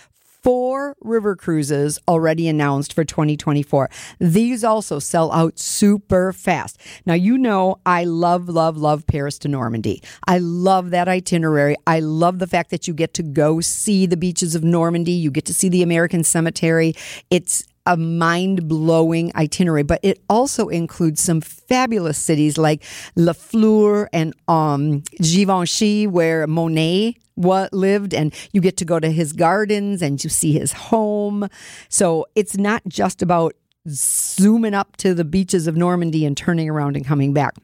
four 0.47 0.95
river 1.01 1.35
cruises 1.35 1.99
already 2.07 2.47
announced 2.47 2.93
for 2.93 3.03
2024. 3.03 3.91
These 4.21 4.63
also 4.63 5.01
sell 5.01 5.33
out 5.33 5.59
super 5.59 6.33
fast. 6.33 6.81
Now, 7.05 7.15
you 7.15 7.37
know, 7.37 7.81
I 7.85 8.05
love, 8.05 8.49
love, 8.49 8.77
love 8.77 9.05
Paris 9.09 9.41
to 9.41 9.49
Normandy. 9.49 10.01
I 10.29 10.39
love 10.39 10.91
that 10.91 11.09
itinerary. 11.09 11.75
I 11.89 11.99
love 11.99 12.39
the 12.39 12.47
fact 12.47 12.71
that 12.71 12.87
you 12.87 12.95
get 12.95 13.13
to 13.15 13.25
go 13.25 13.61
see 13.61 14.07
the 14.07 14.17
beaches 14.17 14.55
of 14.55 14.63
Normandy, 14.63 15.11
you 15.11 15.33
get 15.33 15.47
to 15.47 15.55
see 15.55 15.69
the 15.69 15.83
American 15.83 16.23
Cemetery. 16.23 16.95
It's 17.29 17.65
a 17.87 17.97
mind 17.97 18.69
blowing 18.69 19.33
itinerary, 19.35 19.83
but 19.83 20.01
it 20.03 20.21
also 20.29 20.69
includes 20.69 21.23
some 21.23 21.41
fabulous 21.41 22.19
cities 22.19 22.59
like 22.59 22.83
La 23.15 23.33
Fleur 23.33 24.09
and 24.13 24.35
um, 24.49 25.03
Givenchy, 25.21 26.07
where 26.07 26.47
Monet 26.47 27.17
what 27.37 27.73
lived 27.73 28.15
and 28.15 28.35
you 28.53 28.63
get 28.63 28.79
to 28.79 28.85
go 28.85 28.99
to 28.99 29.11
his 29.11 29.35
gardens 29.35 30.01
and 30.01 30.25
you 30.25 30.31
see 30.31 30.53
his 30.53 30.73
home 30.73 31.47
so 31.91 32.25
it's 32.35 32.57
not 32.57 32.83
just 32.89 33.21
about 33.21 33.53
zooming 33.87 34.73
up 34.73 34.97
to 34.97 35.13
the 35.13 35.23
beaches 35.23 35.67
of 35.67 35.77
normandy 35.77 36.25
and 36.25 36.35
turning 36.35 36.67
around 36.67 36.97
and 36.97 37.05
coming 37.05 37.35
back 37.35 37.55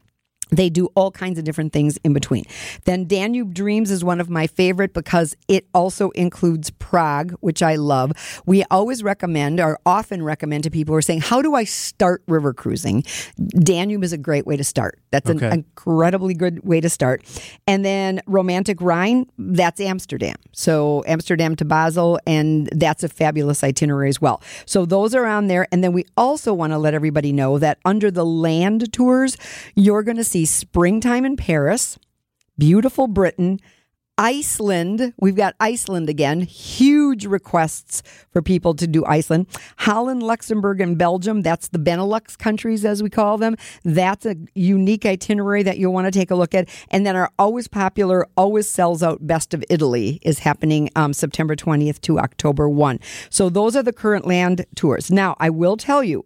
they 0.53 0.69
do 0.69 0.89
all 0.95 1.11
kinds 1.11 1.39
of 1.39 1.45
different 1.45 1.73
things 1.73 1.99
in 2.05 2.13
between. 2.13 2.45
Then 2.85 3.07
Danube 3.07 3.55
Dreams 3.55 3.91
is 3.91 4.05
one 4.05 4.21
of 4.21 4.29
my 4.29 4.47
favorite 4.47 4.93
because 4.93 5.35
it 5.49 5.67
also 5.75 6.11
includes 6.11 6.71
Prague, 6.93 7.33
which 7.41 7.63
I 7.63 7.77
love. 7.77 8.13
We 8.45 8.65
always 8.71 9.03
recommend 9.03 9.61
or 9.61 9.79
often 9.87 10.23
recommend 10.23 10.65
to 10.65 10.71
people 10.71 10.93
who 10.93 10.99
are 10.99 11.03
saying, 11.03 11.23
How 11.23 11.41
do 11.41 11.55
I 11.55 11.65
start 11.65 12.23
river 12.29 12.53
cruising? 12.53 13.03
Danube 13.49 14.05
is 14.05 14.13
a 14.13 14.19
great 14.19 14.47
way 14.47 14.59
to 14.59 14.65
start. 14.65 15.01
That's 15.11 15.31
Okay. 15.31 15.47
an 15.47 15.53
incredibly 15.55 16.35
good 16.35 16.63
way 16.67 16.83
to 16.83 16.91
start. 16.91 17.23
And 17.67 17.83
then 17.83 18.21
Romantic 18.27 18.83
Rhine, 18.83 19.25
that's 19.39 19.81
Amsterdam. 19.81 20.37
So 20.53 21.03
Amsterdam 21.07 21.57
to 21.57 21.65
Basel, 21.65 22.21
and 22.27 22.69
that's 22.73 23.03
a 23.03 23.09
fabulous 23.09 23.65
itinerary 23.65 24.11
as 24.11 24.21
well. 24.21 24.43
So 24.67 24.85
those 24.85 25.15
are 25.15 25.25
on 25.25 25.47
there. 25.47 25.67
And 25.73 25.83
then 25.83 25.95
we 25.95 26.05
also 26.19 26.53
want 26.53 26.75
to 26.75 26.79
let 26.79 26.93
everybody 26.93 27.33
know 27.33 27.57
that 27.59 27.79
under 27.87 28.11
the 28.11 28.27
land 28.27 28.93
tours, 28.93 29.39
you're 29.75 30.03
going 30.03 30.19
to 30.19 30.25
see 30.25 30.45
springtime 30.45 31.25
in 31.25 31.37
Paris, 31.37 31.99
beautiful 32.59 33.07
Britain. 33.07 33.61
Iceland, 34.23 35.15
we've 35.19 35.35
got 35.35 35.57
Iceland 35.59 36.09
again. 36.09 36.43
Huge 36.43 37.27
requests 37.27 38.05
for 38.31 38.41
people 38.41 38.73
to 38.75 38.87
do 38.87 39.05
Iceland. 39.05 39.49
Holland, 39.79 40.23
Luxembourg, 40.23 40.81
and 40.81 40.97
Belgium. 40.97 41.43
That's 41.43 41.67
the 41.67 41.81
Benelux 41.81 42.39
countries, 42.39 42.85
as 42.85 43.03
we 43.03 43.11
call 43.11 43.37
them. 43.37 43.57
That's 43.83 44.25
a 44.25 44.37
unique 44.55 45.05
itinerary 45.05 45.65
that 45.65 45.79
you'll 45.79 45.93
want 45.93 46.05
to 46.05 46.13
take 46.13 46.31
a 46.31 46.37
look 46.37 46.55
at. 46.55 46.69
And 46.91 47.05
then 47.05 47.17
our 47.17 47.33
always 47.37 47.67
popular, 47.67 48.29
always 48.37 48.69
sells 48.69 49.03
out 49.03 49.27
Best 49.27 49.55
of 49.55 49.65
Italy 49.69 50.21
is 50.23 50.39
happening 50.39 50.89
um, 50.95 51.13
September 51.13 51.57
20th 51.57 52.01
to 52.03 52.21
October 52.21 52.69
1. 52.69 53.01
So 53.29 53.49
those 53.49 53.75
are 53.75 53.83
the 53.83 53.93
current 53.93 54.25
land 54.25 54.67
tours. 54.77 55.11
Now, 55.11 55.35
I 55.41 55.51
will 55.51 55.77
tell 55.77 56.05
you, 56.05 56.23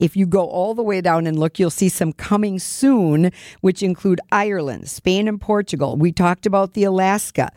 if 0.00 0.16
you 0.16 0.26
go 0.26 0.46
all 0.46 0.74
the 0.74 0.82
way 0.82 1.00
down 1.00 1.26
and 1.26 1.38
look, 1.38 1.58
you'll 1.58 1.70
see 1.70 1.88
some 1.88 2.12
coming 2.12 2.58
soon, 2.58 3.30
which 3.60 3.82
include 3.82 4.20
Ireland, 4.32 4.88
Spain, 4.88 5.28
and 5.28 5.40
Portugal. 5.40 5.96
We 5.96 6.12
talked 6.12 6.46
about 6.46 6.74
the 6.74 6.84
Alaska. 6.84 7.52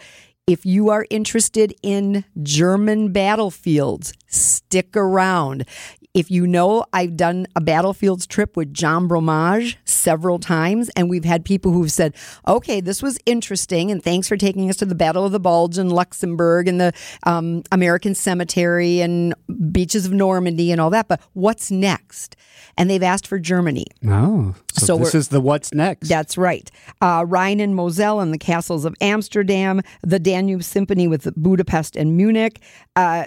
If 0.48 0.66
you 0.66 0.92
are 0.92 1.06
interested 1.10 1.76
in 1.84 2.24
German 2.42 3.12
battlefields, 3.12 4.14
stick 4.28 4.96
around. 4.96 5.66
If 6.14 6.32
you 6.32 6.48
know, 6.48 6.86
I've 6.94 7.18
done 7.18 7.48
a 7.58 7.60
battlefields 7.60 8.26
trip 8.26 8.56
with 8.56 8.74
John 8.74 9.10
Bromage 9.10 9.78
several 9.84 10.40
times, 10.40 10.90
and 10.96 11.10
we've 11.10 11.26
had 11.26 11.44
people 11.44 11.74
who've 11.74 11.92
said, 11.92 12.16
okay, 12.48 12.80
this 12.80 13.04
was 13.04 13.20
interesting, 13.26 13.92
and 13.92 14.02
thanks 14.02 14.30
for 14.30 14.38
taking 14.38 14.70
us 14.70 14.78
to 14.78 14.86
the 14.86 14.96
Battle 14.96 15.26
of 15.26 15.34
the 15.34 15.40
Bulge 15.42 15.78
in 15.78 15.90
Luxembourg 15.90 16.70
and 16.70 16.80
the 16.80 16.94
um, 17.24 17.62
American 17.74 18.16
Cemetery 18.16 19.02
and 19.02 19.36
beaches 19.74 20.06
of 20.06 20.14
Normandy 20.14 20.72
and 20.72 20.80
all 20.80 20.92
that, 20.92 21.10
but 21.10 21.22
what's 21.34 21.70
next? 21.70 22.38
And 22.78 22.90
they've 22.90 23.04
asked 23.04 23.28
for 23.28 23.40
Germany. 23.40 23.86
oh, 24.06 24.56
so, 24.74 24.86
So 24.86 24.98
this 24.98 25.16
is 25.16 25.28
the 25.30 25.42
what's 25.42 25.74
next. 25.74 26.08
That's 26.08 26.38
right. 26.38 26.70
Uh, 27.02 27.26
Rhine 27.28 27.60
and 27.60 27.76
Moselle 27.76 28.20
and 28.20 28.34
the 28.34 28.38
castles 28.38 28.86
of 28.86 28.96
Amsterdam, 29.02 29.82
the 30.02 30.20
Danube 30.20 30.64
Symphony 30.64 31.08
with 31.08 31.34
Budapest 31.36 31.96
and 31.96 32.16
Munich. 32.16 32.62
Uh, 32.96 33.26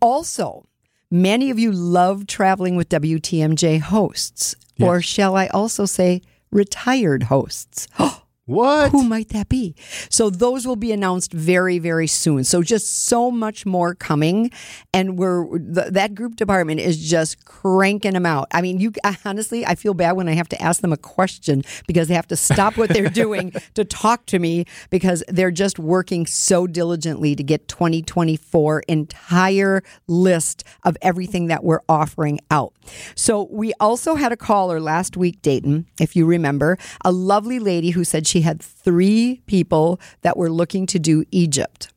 also, 0.00 0.66
many 1.10 1.50
of 1.50 1.58
you 1.58 1.72
love 1.72 2.26
traveling 2.26 2.76
with 2.76 2.88
WTMJ 2.88 3.80
hosts, 3.80 4.54
or 4.80 5.00
shall 5.00 5.36
I 5.36 5.46
also 5.48 5.86
say 5.86 6.22
retired 6.50 7.24
hosts? 7.24 7.88
what? 8.52 8.92
Who 8.92 9.02
might 9.04 9.30
that 9.30 9.48
be? 9.48 9.74
So 10.10 10.30
those 10.30 10.66
will 10.66 10.76
be 10.76 10.92
announced 10.92 11.32
very, 11.32 11.78
very 11.78 12.06
soon. 12.06 12.44
So 12.44 12.62
just 12.62 13.06
so 13.06 13.30
much 13.30 13.66
more 13.66 13.94
coming, 13.94 14.50
and 14.92 15.18
we're 15.18 15.58
th- 15.58 15.92
that 15.92 16.14
group 16.14 16.36
department 16.36 16.80
is 16.80 16.98
just 16.98 17.44
cranking 17.44 18.12
them 18.12 18.26
out. 18.26 18.48
I 18.52 18.62
mean, 18.62 18.78
you 18.78 18.92
honestly, 19.24 19.66
I 19.66 19.74
feel 19.74 19.94
bad 19.94 20.12
when 20.12 20.28
I 20.28 20.32
have 20.32 20.48
to 20.50 20.62
ask 20.62 20.80
them 20.80 20.92
a 20.92 20.96
question 20.96 21.62
because 21.86 22.08
they 22.08 22.14
have 22.14 22.28
to 22.28 22.36
stop 22.36 22.76
what 22.76 22.90
they're 22.90 23.08
doing 23.08 23.52
to 23.74 23.84
talk 23.84 24.26
to 24.26 24.38
me 24.38 24.66
because 24.90 25.24
they're 25.28 25.50
just 25.50 25.78
working 25.78 26.26
so 26.26 26.66
diligently 26.66 27.34
to 27.34 27.42
get 27.42 27.68
2024 27.68 28.82
entire 28.88 29.82
list 30.06 30.64
of 30.84 30.96
everything 31.02 31.46
that 31.46 31.64
we're 31.64 31.80
offering 31.88 32.38
out. 32.50 32.72
So 33.14 33.48
we 33.50 33.72
also 33.80 34.14
had 34.14 34.32
a 34.32 34.36
caller 34.36 34.80
last 34.80 35.16
week, 35.16 35.40
Dayton, 35.42 35.86
if 36.00 36.14
you 36.16 36.26
remember, 36.26 36.78
a 37.04 37.12
lovely 37.12 37.58
lady 37.58 37.90
who 37.90 38.04
said 38.04 38.26
she 38.26 38.41
had 38.42 38.60
three 38.60 39.42
people 39.46 40.00
that 40.20 40.36
were 40.36 40.50
looking 40.50 40.86
to 40.86 40.98
do 40.98 41.24
Egypt. 41.30 41.92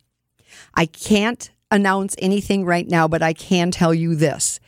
I 0.73 0.85
can't 0.85 1.49
announce 1.71 2.15
anything 2.19 2.65
right 2.65 2.87
now, 2.87 3.07
but 3.07 3.21
I 3.21 3.33
can 3.33 3.71
tell 3.71 3.93
you 3.93 4.15
this. 4.15 4.59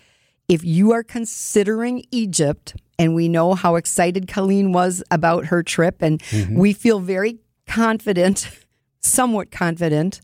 If 0.48 0.64
you 0.64 0.92
are 0.92 1.04
considering 1.04 2.04
Egypt, 2.12 2.76
and 3.00 3.14
we 3.14 3.28
know 3.28 3.54
how 3.54 3.76
excited 3.76 4.28
Colleen 4.28 4.72
was 4.72 5.04
about 5.12 5.46
her 5.46 5.62
trip, 5.64 6.02
and 6.02 6.20
mm-hmm. 6.24 6.56
we 6.56 6.74
feel 6.74 7.00
very 7.00 7.40
confident, 7.68 8.50
somewhat 9.02 9.52
confident, 9.52 10.22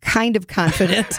kind 0.00 0.36
of 0.36 0.46
confident 0.46 1.08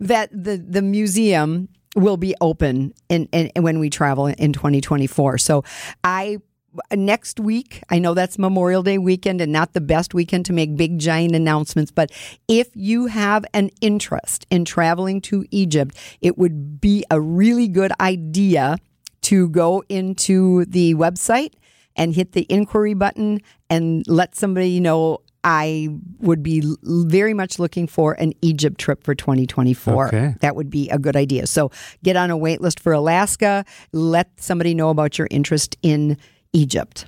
that 0.00 0.28
the, 0.32 0.62
the 0.68 0.82
museum 0.82 1.68
will 1.96 2.16
be 2.16 2.34
open 2.40 2.92
in, 3.08 3.26
in, 3.26 3.62
when 3.62 3.78
we 3.78 3.88
travel 3.88 4.26
in 4.26 4.52
2024. 4.52 5.38
So 5.38 5.64
I 6.02 6.38
Uh, 6.76 6.96
next 6.96 7.40
week, 7.40 7.82
I 7.90 7.98
know 7.98 8.14
that's 8.14 8.38
Memorial 8.38 8.82
Day 8.82 8.98
weekend 8.98 9.40
and 9.40 9.52
not 9.52 9.72
the 9.72 9.80
best 9.80 10.14
weekend 10.14 10.46
to 10.46 10.52
make 10.52 10.76
big 10.76 10.98
giant 10.98 11.34
announcements, 11.34 11.90
but 11.90 12.10
if 12.48 12.68
you 12.74 13.06
have 13.06 13.44
an 13.54 13.70
interest 13.80 14.46
in 14.50 14.64
traveling 14.64 15.20
to 15.22 15.44
Egypt, 15.50 15.96
it 16.20 16.38
would 16.38 16.80
be 16.80 17.04
a 17.10 17.20
really 17.20 17.68
good 17.68 17.92
idea 18.00 18.76
to 19.22 19.48
go 19.48 19.82
into 19.88 20.64
the 20.66 20.94
website 20.94 21.54
and 21.96 22.14
hit 22.14 22.32
the 22.32 22.46
inquiry 22.48 22.94
button 22.94 23.40
and 23.70 24.04
let 24.08 24.34
somebody 24.34 24.80
know 24.80 25.20
I 25.44 25.88
would 26.20 26.42
be 26.42 26.62
very 26.82 27.34
much 27.34 27.58
looking 27.58 27.86
for 27.86 28.14
an 28.14 28.32
Egypt 28.40 28.78
trip 28.80 29.04
for 29.04 29.14
2024. 29.14 30.08
Okay. 30.08 30.34
That 30.40 30.56
would 30.56 30.70
be 30.70 30.88
a 30.88 30.98
good 30.98 31.16
idea. 31.16 31.46
So 31.46 31.70
get 32.02 32.16
on 32.16 32.30
a 32.30 32.36
wait 32.36 32.62
list 32.62 32.80
for 32.80 32.94
Alaska. 32.94 33.66
Let 33.92 34.40
somebody 34.40 34.74
know 34.74 34.88
about 34.88 35.18
your 35.18 35.28
interest 35.30 35.76
in 35.82 36.16
Egypt. 36.54 37.06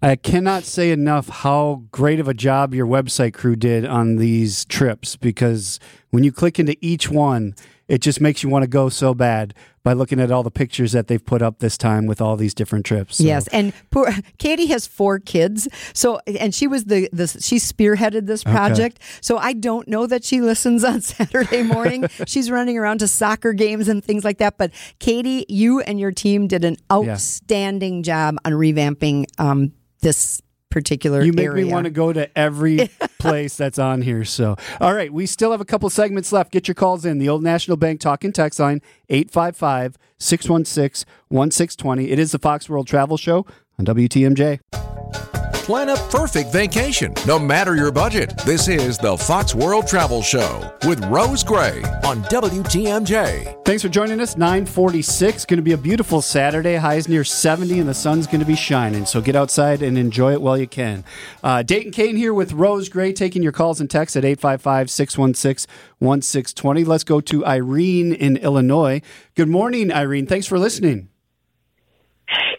I 0.00 0.16
cannot 0.16 0.64
say 0.64 0.90
enough 0.90 1.28
how 1.28 1.82
great 1.90 2.20
of 2.20 2.28
a 2.28 2.34
job 2.34 2.74
your 2.74 2.86
website 2.86 3.34
crew 3.34 3.56
did 3.56 3.84
on 3.84 4.16
these 4.16 4.64
trips 4.66 5.16
because 5.16 5.80
when 6.10 6.24
you 6.24 6.30
click 6.30 6.58
into 6.58 6.76
each 6.80 7.10
one, 7.10 7.54
it 7.88 8.00
just 8.00 8.20
makes 8.20 8.42
you 8.42 8.48
want 8.48 8.62
to 8.62 8.66
go 8.68 8.88
so 8.88 9.14
bad 9.14 9.52
by 9.82 9.92
looking 9.92 10.18
at 10.18 10.30
all 10.30 10.42
the 10.42 10.50
pictures 10.50 10.92
that 10.92 11.08
they've 11.08 11.24
put 11.24 11.42
up 11.42 11.58
this 11.58 11.76
time 11.76 12.06
with 12.06 12.18
all 12.20 12.36
these 12.36 12.54
different 12.54 12.86
trips. 12.86 13.18
So- 13.18 13.24
Yes, 13.24 13.46
and 13.48 13.74
poor, 13.90 14.10
Katie 14.38 14.66
has 14.68 14.86
four 14.86 15.18
kids, 15.18 15.68
so 15.92 16.18
and 16.26 16.54
she 16.54 16.66
was 16.66 16.84
the 16.86 17.08
the 17.12 17.26
she 17.26 17.56
spearheaded 17.56 18.26
this 18.26 18.42
project. 18.42 18.98
So 19.20 19.36
I 19.36 19.52
don't 19.52 19.86
know 19.86 20.06
that 20.06 20.24
she 20.24 20.40
listens 20.40 20.82
on 20.84 21.00
Saturday 21.02 21.62
morning. 21.62 22.06
She's 22.26 22.50
running 22.50 22.78
around 22.78 22.98
to 23.00 23.08
soccer 23.08 23.52
games 23.52 23.88
and 23.88 24.02
things 24.02 24.24
like 24.24 24.38
that. 24.38 24.56
But 24.56 24.70
Katie, 24.98 25.44
you 25.50 25.80
and 25.80 26.00
your 26.00 26.12
team 26.12 26.46
did 26.46 26.64
an 26.64 26.76
outstanding 26.90 28.02
job 28.02 28.36
on 28.44 28.52
revamping 28.52 29.26
um, 29.38 29.72
this 30.00 30.40
particular 30.74 31.22
You 31.22 31.32
make 31.32 31.46
area. 31.46 31.64
me 31.64 31.72
want 31.72 31.84
to 31.84 31.90
go 31.90 32.12
to 32.12 32.36
every 32.36 32.90
place 33.20 33.56
that's 33.56 33.78
on 33.78 34.02
here. 34.02 34.24
So, 34.24 34.56
all 34.80 34.92
right, 34.92 35.12
we 35.12 35.24
still 35.24 35.52
have 35.52 35.60
a 35.60 35.64
couple 35.64 35.88
segments 35.88 36.32
left. 36.32 36.50
Get 36.50 36.66
your 36.66 36.74
calls 36.74 37.04
in. 37.04 37.18
The 37.18 37.28
Old 37.28 37.44
National 37.44 37.76
Bank 37.76 38.00
talk 38.00 38.14
talking 38.14 38.32
text 38.32 38.60
line 38.60 38.80
855 39.08 39.98
616 40.18 41.06
1620. 41.28 42.10
It 42.10 42.18
is 42.18 42.32
the 42.32 42.38
Fox 42.38 42.68
World 42.68 42.86
Travel 42.86 43.16
Show 43.16 43.46
on 43.78 43.84
WTMJ. 43.86 45.43
Plan 45.64 45.88
a 45.88 45.96
perfect 45.96 46.52
vacation, 46.52 47.14
no 47.26 47.38
matter 47.38 47.74
your 47.74 47.90
budget. 47.90 48.36
This 48.44 48.68
is 48.68 48.98
the 48.98 49.16
Fox 49.16 49.54
World 49.54 49.86
Travel 49.86 50.20
Show 50.20 50.70
with 50.86 51.02
Rose 51.06 51.42
Gray 51.42 51.80
on 52.04 52.22
WTMJ. 52.24 53.64
Thanks 53.64 53.80
for 53.80 53.88
joining 53.88 54.20
us. 54.20 54.36
946. 54.36 55.46
Going 55.46 55.56
to 55.56 55.62
be 55.62 55.72
a 55.72 55.78
beautiful 55.78 56.20
Saturday. 56.20 56.74
Highs 56.76 57.08
near 57.08 57.24
70, 57.24 57.78
and 57.78 57.88
the 57.88 57.94
sun's 57.94 58.26
going 58.26 58.40
to 58.40 58.46
be 58.46 58.56
shining. 58.56 59.06
So 59.06 59.22
get 59.22 59.36
outside 59.36 59.80
and 59.80 59.96
enjoy 59.96 60.34
it 60.34 60.42
while 60.42 60.58
you 60.58 60.66
can. 60.66 61.02
Uh, 61.42 61.62
Dayton 61.62 61.92
Kane 61.92 62.16
here 62.16 62.34
with 62.34 62.52
Rose 62.52 62.90
Gray, 62.90 63.14
taking 63.14 63.42
your 63.42 63.52
calls 63.52 63.80
and 63.80 63.88
texts 63.88 64.16
at 64.16 64.24
855 64.26 64.90
616 64.90 65.74
1620. 65.98 66.84
Let's 66.84 67.04
go 67.04 67.22
to 67.22 67.46
Irene 67.46 68.12
in 68.12 68.36
Illinois. 68.36 69.00
Good 69.34 69.48
morning, 69.48 69.90
Irene. 69.90 70.26
Thanks 70.26 70.46
for 70.46 70.58
listening. 70.58 71.08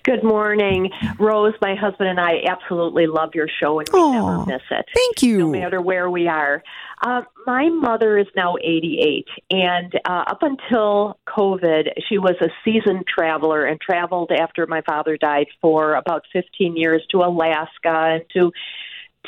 Good 0.05 0.23
morning, 0.23 0.91
Rose. 1.17 1.55
My 1.61 1.73
husband 1.73 2.09
and 2.09 2.19
I 2.19 2.43
absolutely 2.47 3.07
love 3.07 3.33
your 3.33 3.47
show, 3.59 3.79
and 3.79 3.89
we 3.91 3.99
Aw, 3.99 4.11
never 4.11 4.45
miss 4.45 4.61
it. 4.69 4.85
Thank 4.93 5.23
you. 5.23 5.39
No 5.39 5.47
matter 5.47 5.81
where 5.81 6.11
we 6.11 6.27
are. 6.27 6.61
Uh, 7.01 7.23
my 7.47 7.69
mother 7.69 8.19
is 8.19 8.27
now 8.35 8.55
88, 8.63 9.25
and 9.49 9.93
uh, 10.07 10.23
up 10.27 10.43
until 10.43 11.17
COVID, 11.27 11.89
she 12.07 12.19
was 12.19 12.35
a 12.39 12.49
seasoned 12.63 13.05
traveler 13.07 13.65
and 13.65 13.81
traveled 13.81 14.31
after 14.31 14.67
my 14.67 14.81
father 14.81 15.17
died 15.17 15.47
for 15.59 15.95
about 15.95 16.23
15 16.31 16.77
years 16.77 17.03
to 17.09 17.21
Alaska 17.21 17.67
and 17.85 18.23
to 18.33 18.51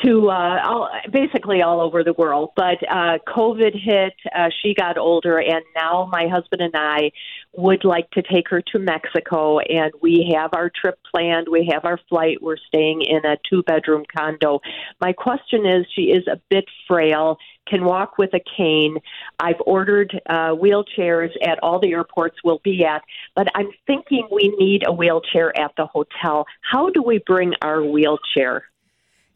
to 0.04 0.30
uh, 0.30 0.60
all, 0.64 0.90
basically 1.10 1.62
all 1.62 1.80
over 1.80 2.04
the 2.04 2.12
world. 2.12 2.50
But 2.56 2.78
uh, 2.88 3.18
COVID 3.26 3.72
hit, 3.74 4.14
uh, 4.34 4.48
she 4.62 4.74
got 4.74 4.98
older, 4.98 5.38
and 5.38 5.62
now 5.76 6.08
my 6.10 6.28
husband 6.28 6.62
and 6.62 6.74
I 6.76 7.10
would 7.52 7.84
like 7.84 8.10
to 8.12 8.22
take 8.22 8.48
her 8.50 8.62
to 8.72 8.78
Mexico, 8.78 9.58
and 9.58 9.92
we 10.00 10.34
have 10.36 10.50
our 10.54 10.70
trip 10.70 10.98
planned. 11.14 11.48
We 11.50 11.70
have 11.72 11.84
our 11.84 11.98
flight. 12.08 12.38
We're 12.42 12.56
staying 12.56 13.02
in 13.02 13.24
a 13.24 13.36
two 13.48 13.62
bedroom 13.62 14.04
condo. 14.16 14.60
My 15.00 15.12
question 15.12 15.66
is 15.66 15.86
she 15.94 16.02
is 16.02 16.26
a 16.26 16.40
bit 16.50 16.64
frail. 16.86 17.38
Can 17.68 17.84
walk 17.84 18.16
with 18.16 18.30
a 18.32 18.40
cane. 18.56 18.96
I've 19.38 19.60
ordered 19.66 20.18
uh, 20.26 20.52
wheelchairs 20.52 21.30
at 21.46 21.58
all 21.62 21.78
the 21.78 21.92
airports 21.92 22.36
we'll 22.42 22.60
be 22.64 22.84
at, 22.84 23.02
but 23.36 23.48
I'm 23.54 23.68
thinking 23.86 24.26
we 24.32 24.54
need 24.58 24.84
a 24.86 24.92
wheelchair 24.92 25.58
at 25.58 25.72
the 25.76 25.86
hotel. 25.86 26.46
How 26.62 26.88
do 26.88 27.02
we 27.02 27.18
bring 27.26 27.52
our 27.60 27.84
wheelchair? 27.84 28.64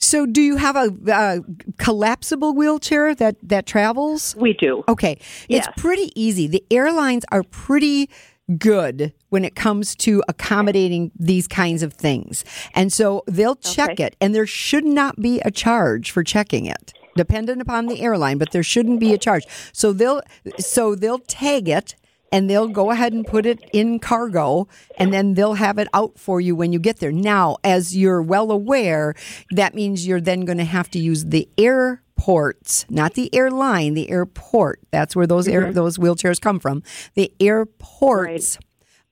So, 0.02 0.26
do 0.26 0.42
you 0.42 0.56
have 0.56 0.74
a, 0.76 0.90
uh 1.12 1.38
collapsible 1.78 2.54
wheelchair 2.54 3.14
that 3.14 3.36
that 3.42 3.66
travels? 3.66 4.34
We 4.36 4.52
do. 4.52 4.82
Okay. 4.88 5.16
Yes. 5.48 5.66
It's 5.68 5.80
pretty 5.80 6.10
easy. 6.20 6.46
The 6.48 6.64
airlines 6.70 7.24
are 7.30 7.44
pretty 7.44 8.10
good 8.58 9.12
when 9.30 9.44
it 9.44 9.54
comes 9.54 9.94
to 9.94 10.22
accommodating 10.28 11.12
these 11.18 11.46
kinds 11.46 11.82
of 11.84 11.92
things. 11.94 12.44
And 12.74 12.92
so 12.92 13.22
they'll 13.26 13.54
check 13.56 13.90
Okay. 13.92 14.04
it, 14.04 14.16
and 14.20 14.34
there 14.34 14.46
should 14.46 14.84
not 14.84 15.20
be 15.20 15.40
a 15.44 15.50
charge 15.50 16.10
for 16.10 16.24
checking 16.24 16.66
it. 16.66 16.92
Dependent 17.16 17.62
upon 17.62 17.86
the 17.86 18.00
airline, 18.02 18.38
but 18.38 18.50
there 18.52 18.62
shouldn't 18.64 18.98
be 18.98 19.14
a 19.14 19.18
charge. 19.18 19.44
So 19.72 19.92
they'll 19.92 20.20
so 20.58 20.94
they'll 20.96 21.20
tag 21.20 21.68
it 21.68 21.94
and 22.32 22.48
they'll 22.48 22.68
go 22.68 22.90
ahead 22.90 23.12
and 23.12 23.26
put 23.26 23.46
it 23.46 23.60
in 23.72 23.98
cargo 23.98 24.66
and 24.98 25.12
then 25.12 25.34
they'll 25.34 25.54
have 25.54 25.78
it 25.78 25.86
out 25.92 26.18
for 26.18 26.40
you 26.40 26.56
when 26.56 26.72
you 26.72 26.78
get 26.78 26.98
there. 26.98 27.12
Now, 27.12 27.58
as 27.62 27.94
you're 27.96 28.22
well 28.22 28.50
aware, 28.50 29.14
that 29.50 29.74
means 29.74 30.06
you're 30.06 30.20
then 30.20 30.44
going 30.46 30.58
to 30.58 30.64
have 30.64 30.90
to 30.92 30.98
use 30.98 31.26
the 31.26 31.48
airports, 31.58 32.86
not 32.88 33.14
the 33.14 33.32
airline, 33.34 33.94
the 33.94 34.10
airport. 34.10 34.80
That's 34.90 35.14
where 35.14 35.26
those 35.26 35.46
air, 35.46 35.72
those 35.72 35.98
wheelchairs 35.98 36.40
come 36.40 36.58
from. 36.58 36.82
The 37.14 37.32
airports 37.38 38.58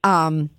um, 0.02 0.48
whe- 0.48 0.50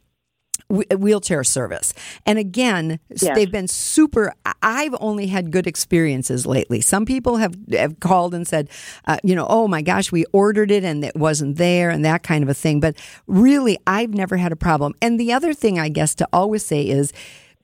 wheelchair 0.72 1.44
service. 1.44 1.94
And 2.26 2.40
again, 2.40 3.00
Yes. 3.10 3.36
they've 3.36 3.52
been 3.52 3.68
super. 3.68 4.34
I've 4.64 4.96
only 5.00 5.28
had 5.28 5.52
good 5.52 5.68
experiences 5.68 6.46
lately. 6.46 6.82
Some 6.82 7.06
people 7.06 7.38
have, 7.38 7.56
have 7.72 8.00
called 8.00 8.34
and 8.34 8.48
said, 8.48 8.70
uh, 9.06 9.18
you 9.24 9.36
know, 9.36 9.46
oh 9.50 9.68
my 9.68 9.82
gosh, 9.82 10.12
we 10.12 10.26
ordered 10.32 10.72
it 10.72 10.84
and 10.84 11.04
it 11.04 11.16
wasn't 11.16 11.58
there 11.58 11.90
and 11.90 12.04
that 12.06 12.24
kind 12.24 12.44
of 12.44 12.50
a 12.50 12.54
thing. 12.54 12.80
But 12.80 12.96
really, 13.28 13.78
I've 13.86 14.14
never 14.14 14.38
had 14.38 14.52
a 14.52 14.56
problem. 14.56 14.94
And 15.02 15.20
the 15.20 15.34
other 15.34 15.54
thing 15.54 15.80
I 15.80 15.90
guess 15.90 16.16
to 16.16 16.28
always 16.34 16.66
say 16.66 16.88
is, 16.88 17.12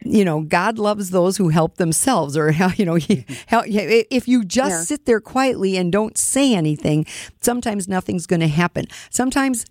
you 0.06 0.24
know, 0.24 0.42
God 0.42 0.78
loves 0.78 1.10
those 1.10 1.38
who 1.38 1.50
help 1.50 1.78
themselves, 1.78 2.38
or 2.38 2.52
you 2.76 2.86
know, 2.86 2.96
he, 2.96 3.26
help, 3.48 3.66
if 3.68 4.28
you 4.28 4.44
just 4.46 4.72
Yeah. 4.72 4.82
sit 4.84 5.06
there 5.06 5.20
quietly 5.20 5.76
and 5.78 5.92
don't 5.92 6.18
say 6.18 6.54
anything, 6.54 7.06
sometimes 7.42 7.88
nothing's 7.88 8.28
going 8.28 8.42
to 8.42 8.48
happen. 8.48 8.86
Sometimes 9.10 9.66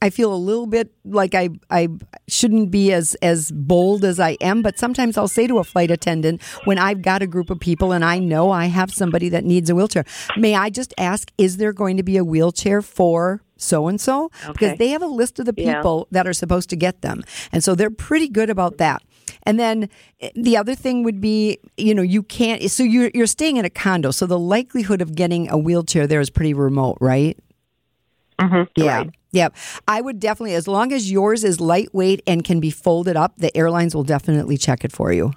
I 0.00 0.10
feel 0.10 0.32
a 0.32 0.36
little 0.36 0.66
bit 0.66 0.92
like 1.04 1.34
I 1.34 1.48
I 1.70 1.88
shouldn't 2.28 2.70
be 2.70 2.92
as 2.92 3.14
as 3.16 3.50
bold 3.50 4.04
as 4.04 4.20
I 4.20 4.36
am, 4.40 4.62
but 4.62 4.78
sometimes 4.78 5.16
I'll 5.18 5.28
say 5.28 5.46
to 5.46 5.58
a 5.58 5.64
flight 5.64 5.90
attendant 5.90 6.42
when 6.64 6.78
I've 6.78 7.02
got 7.02 7.22
a 7.22 7.26
group 7.26 7.50
of 7.50 7.58
people 7.58 7.92
and 7.92 8.04
I 8.04 8.18
know 8.18 8.50
I 8.50 8.66
have 8.66 8.92
somebody 8.92 9.28
that 9.30 9.44
needs 9.44 9.70
a 9.70 9.74
wheelchair, 9.74 10.04
may 10.36 10.54
I 10.54 10.70
just 10.70 10.94
ask, 10.98 11.30
is 11.38 11.56
there 11.56 11.72
going 11.72 11.96
to 11.96 12.02
be 12.04 12.16
a 12.16 12.24
wheelchair 12.24 12.80
for 12.82 13.42
so 13.56 13.88
and 13.88 14.00
so? 14.00 14.30
Because 14.52 14.78
they 14.78 14.88
have 14.90 15.02
a 15.02 15.06
list 15.06 15.40
of 15.40 15.46
the 15.46 15.54
Yeah. 15.56 15.74
people 15.76 16.06
that 16.12 16.26
are 16.28 16.32
supposed 16.32 16.70
to 16.70 16.76
get 16.76 17.02
them, 17.02 17.24
and 17.52 17.64
so 17.64 17.74
they're 17.74 17.90
pretty 17.90 18.28
good 18.28 18.50
about 18.50 18.78
that. 18.78 19.02
And 19.42 19.58
then 19.58 19.88
eh, 20.20 20.30
the 20.36 20.56
other 20.56 20.74
thing 20.76 21.02
would 21.02 21.20
be, 21.20 21.58
you 21.76 21.94
know, 21.94 22.02
you 22.02 22.22
can't. 22.22 22.62
So 22.70 22.82
you're 22.84 23.10
you're 23.14 23.26
staying 23.26 23.56
in 23.56 23.64
a 23.64 23.70
condo, 23.70 24.10
so 24.12 24.26
the 24.26 24.38
likelihood 24.38 25.02
of 25.02 25.14
getting 25.16 25.50
a 25.50 25.58
wheelchair 25.58 26.06
there 26.06 26.20
is 26.20 26.30
pretty 26.30 26.54
remote, 26.54 26.98
right? 27.00 27.36
Mm-hmm. 28.38 28.62
Yeah. 28.76 29.04
Yeah. 29.30 29.48
I 29.86 30.00
would 30.00 30.20
definitely, 30.20 30.54
as 30.54 30.66
long 30.66 30.92
as 30.92 31.10
yours 31.10 31.44
is 31.44 31.60
lightweight 31.60 32.22
and 32.26 32.44
can 32.44 32.60
be 32.60 32.70
folded 32.70 33.16
up, 33.16 33.34
the 33.36 33.54
airlines 33.56 33.94
will 33.94 34.04
definitely 34.04 34.56
check 34.56 34.84
it 34.84 34.92
for 34.92 35.12
you. 35.12 35.32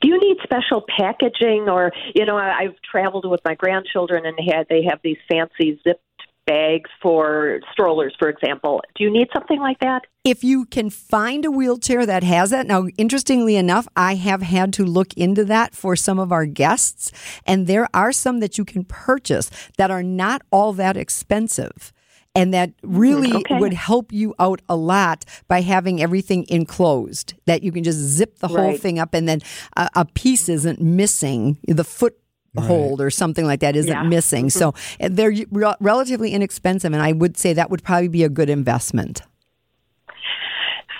Do 0.00 0.08
you 0.08 0.18
need 0.20 0.36
special 0.42 0.84
packaging, 0.96 1.68
or 1.68 1.92
you 2.14 2.24
know, 2.24 2.36
I've 2.36 2.76
traveled 2.88 3.28
with 3.28 3.40
my 3.44 3.54
grandchildren 3.54 4.24
and 4.24 4.38
had 4.48 4.66
they 4.70 4.84
have 4.88 5.00
these 5.02 5.18
fancy 5.28 5.80
zipped 5.82 6.02
bags 6.46 6.88
for 7.02 7.60
strollers, 7.72 8.14
for 8.18 8.28
example. 8.28 8.80
Do 8.94 9.04
you 9.04 9.10
need 9.10 9.28
something 9.34 9.58
like 9.58 9.80
that? 9.80 10.02
If 10.24 10.44
you 10.44 10.64
can 10.64 10.90
find 10.90 11.44
a 11.44 11.50
wheelchair 11.50 12.06
that 12.06 12.22
has 12.22 12.50
that, 12.50 12.66
now, 12.66 12.86
interestingly 12.96 13.56
enough, 13.56 13.88
I 13.96 14.14
have 14.14 14.42
had 14.42 14.72
to 14.74 14.84
look 14.84 15.12
into 15.14 15.44
that 15.46 15.74
for 15.74 15.96
some 15.96 16.18
of 16.18 16.32
our 16.32 16.46
guests, 16.46 17.10
and 17.44 17.66
there 17.66 17.88
are 17.92 18.12
some 18.12 18.38
that 18.40 18.58
you 18.58 18.64
can 18.64 18.84
purchase 18.84 19.50
that 19.76 19.90
are 19.90 20.04
not 20.04 20.42
all 20.50 20.72
that 20.74 20.96
expensive. 20.96 21.92
And 22.36 22.52
that 22.54 22.72
really 22.82 23.32
okay. 23.32 23.58
would 23.58 23.72
help 23.72 24.12
you 24.12 24.34
out 24.38 24.60
a 24.68 24.76
lot 24.76 25.24
by 25.48 25.62
having 25.62 26.02
everything 26.02 26.44
enclosed. 26.48 27.34
That 27.46 27.62
you 27.62 27.72
can 27.72 27.82
just 27.82 27.98
zip 27.98 28.38
the 28.40 28.48
whole 28.48 28.58
Right. 28.58 28.80
thing 28.80 28.98
up, 28.98 29.14
and 29.14 29.28
then 29.28 29.40
a, 29.76 29.88
a 29.94 30.04
piece 30.04 30.48
isn't 30.48 30.80
missing. 30.80 31.56
The 31.66 31.84
foot 31.84 32.16
hold 32.58 33.00
or 33.02 33.10
something 33.10 33.44
like 33.44 33.60
that 33.60 33.76
isn't 33.76 33.90
Yeah. 33.90 34.02
missing. 34.04 34.48
So 34.50 34.74
uh, 35.00 35.08
they're 35.10 35.30
re- 35.50 35.74
relatively 35.80 36.32
inexpensive, 36.32 36.92
and 36.92 37.02
I 37.02 37.12
would 37.12 37.36
say 37.36 37.52
that 37.52 37.70
would 37.70 37.82
probably 37.84 38.08
be 38.08 38.22
a 38.24 38.30
good 38.30 38.48
investment. 38.48 39.22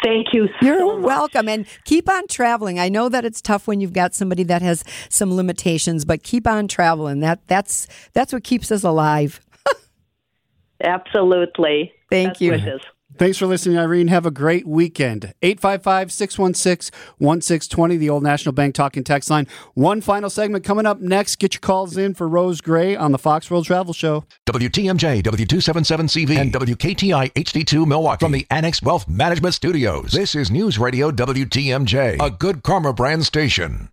Thank 0.04 0.34
you 0.34 0.48
You're 0.60 0.78
so 0.78 0.96
much. 0.98 1.04
welcome. 1.06 1.48
And 1.48 1.66
keep 1.84 2.08
on 2.08 2.28
traveling. 2.28 2.78
I 2.78 2.88
know 2.88 3.08
that 3.08 3.24
it's 3.24 3.40
tough 3.40 3.66
when 3.66 3.80
you've 3.80 3.94
got 3.94 4.14
somebody 4.14 4.42
that 4.44 4.62
has 4.62 4.84
some 5.08 5.34
limitations, 5.34 6.04
but 6.04 6.22
keep 6.22 6.46
on 6.46 6.68
traveling. 6.68 7.20
That 7.20 7.40
that's 7.48 7.88
that's 8.12 8.32
what 8.32 8.44
keeps 8.44 8.70
us 8.70 8.84
alive. 8.84 9.40
Absolutely. 10.82 11.92
Thank 12.10 12.30
Best 12.30 12.40
you. 12.40 12.52
wishes. 12.52 12.80
Thanks 13.18 13.38
for 13.38 13.46
listening, 13.46 13.78
Irene. 13.78 14.08
Have 14.08 14.26
a 14.26 14.30
great 14.30 14.66
weekend. 14.66 15.32
855 15.40 16.12
616 16.12 16.92
1620, 17.18 17.96
the 17.96 18.10
Old 18.10 18.22
National 18.22 18.52
Bank 18.52 18.74
talking 18.74 19.04
text 19.04 19.30
line. 19.30 19.46
One 19.74 20.02
final 20.02 20.28
segment 20.28 20.64
coming 20.64 20.84
up 20.84 21.00
next. 21.00 21.36
Get 21.38 21.54
your 21.54 21.60
calls 21.60 21.96
in 21.96 22.12
for 22.12 22.28
Rose 22.28 22.60
Gray 22.60 22.94
on 22.94 23.12
the 23.12 23.18
Fox 23.18 23.50
World 23.50 23.64
Travel 23.64 23.94
Show. 23.94 24.24
WTMJ, 24.46 25.22
W277CV, 25.22 26.36
and 26.36 26.52
WKTI 26.52 27.32
HD2 27.32 27.86
Milwaukee 27.86 28.24
from 28.24 28.32
the 28.32 28.46
Annex 28.50 28.82
Wealth 28.82 29.08
Management 29.08 29.54
Studios. 29.54 30.12
This 30.12 30.34
is 30.34 30.50
News 30.50 30.78
Radio 30.78 31.10
WTMJ, 31.10 32.20
a 32.20 32.30
good 32.30 32.62
karma 32.62 32.92
brand 32.92 33.24
station. 33.24 33.88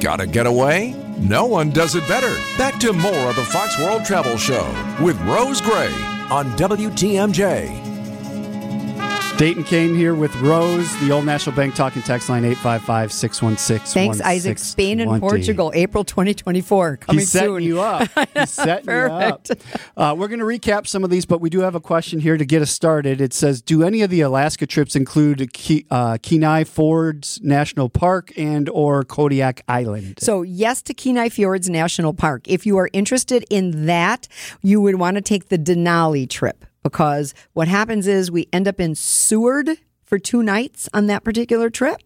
Gotta 0.00 0.26
get 0.26 0.46
away? 0.46 1.01
No 1.22 1.46
one 1.46 1.70
does 1.70 1.94
it 1.94 2.06
better. 2.08 2.34
Back 2.58 2.80
to 2.80 2.92
more 2.92 3.30
of 3.30 3.36
the 3.36 3.44
Fox 3.44 3.78
World 3.78 4.04
Travel 4.04 4.36
Show 4.36 4.66
with 5.00 5.16
Rose 5.20 5.60
Gray 5.60 5.92
on 6.30 6.50
WTMJ. 6.56 7.91
Dayton 9.42 9.64
Kane 9.64 9.92
here 9.96 10.14
with 10.14 10.32
Rose, 10.36 10.96
the 11.00 11.10
Old 11.10 11.24
National 11.24 11.56
Bank 11.56 11.74
talking 11.74 12.00
text 12.02 12.28
line 12.28 12.44
855 12.44 13.12
616 13.12 13.92
Thanks, 13.92 14.20
Isaac. 14.20 14.56
Spain 14.56 15.00
and 15.00 15.20
Portugal, 15.20 15.72
April 15.74 16.04
2024. 16.04 16.98
Coming 16.98 17.18
He's 17.18 17.32
setting 17.32 17.48
soon. 17.48 17.62
you 17.64 17.80
up. 17.80 18.08
He's 18.34 18.50
setting 18.52 18.88
you 18.88 18.94
up. 18.94 19.48
Uh, 19.96 20.14
we're 20.16 20.28
going 20.28 20.38
to 20.38 20.46
recap 20.46 20.86
some 20.86 21.02
of 21.02 21.10
these, 21.10 21.26
but 21.26 21.40
we 21.40 21.50
do 21.50 21.58
have 21.58 21.74
a 21.74 21.80
question 21.80 22.20
here 22.20 22.36
to 22.36 22.44
get 22.44 22.62
us 22.62 22.70
started. 22.70 23.20
It 23.20 23.34
says, 23.34 23.60
"Do 23.60 23.82
any 23.82 24.02
of 24.02 24.10
the 24.10 24.20
Alaska 24.20 24.64
trips 24.64 24.94
include 24.94 25.52
Ke- 25.52 25.86
uh, 25.90 26.18
Kenai 26.22 26.62
Fjords 26.62 27.40
National 27.42 27.88
Park 27.88 28.32
and 28.36 28.68
or 28.68 29.02
Kodiak 29.02 29.62
Island?" 29.66 30.20
So, 30.20 30.42
yes 30.42 30.82
to 30.82 30.94
Kenai 30.94 31.30
Fjords 31.30 31.68
National 31.68 32.14
Park. 32.14 32.46
If 32.46 32.64
you 32.64 32.78
are 32.78 32.90
interested 32.92 33.44
in 33.50 33.86
that, 33.86 34.28
you 34.62 34.80
would 34.80 35.00
want 35.00 35.16
to 35.16 35.20
take 35.20 35.48
the 35.48 35.58
Denali 35.58 36.30
trip 36.30 36.64
because 36.82 37.34
what 37.52 37.68
happens 37.68 38.06
is 38.06 38.30
we 38.30 38.48
end 38.52 38.68
up 38.68 38.80
in 38.80 38.94
Seward 38.94 39.70
for 40.04 40.18
two 40.18 40.42
nights 40.42 40.90
on 40.92 41.06
that 41.06 41.24
particular 41.24 41.70
trip. 41.70 42.02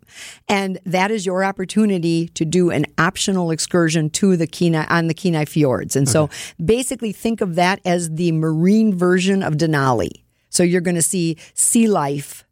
And 0.48 0.78
that 0.86 1.10
is 1.10 1.26
your 1.26 1.42
opportunity 1.42 2.28
to 2.28 2.44
do 2.44 2.70
an 2.70 2.86
optional 2.98 3.50
excursion 3.50 4.10
to 4.10 4.36
the 4.36 4.46
Kenai 4.46 4.86
on 4.88 5.08
the 5.08 5.14
Kenai 5.14 5.44
Fjords. 5.44 5.96
And 5.96 6.08
so 6.08 6.30
basically 6.64 7.10
think 7.10 7.40
of 7.40 7.56
that 7.56 7.80
as 7.84 8.10
the 8.10 8.30
marine 8.30 8.96
version 8.96 9.42
of 9.42 9.54
Denali. 9.54 10.22
So 10.50 10.62
you're 10.62 10.82
going 10.82 10.94
to 10.94 11.02
see 11.02 11.36
sea 11.54 11.88
life 11.88 12.44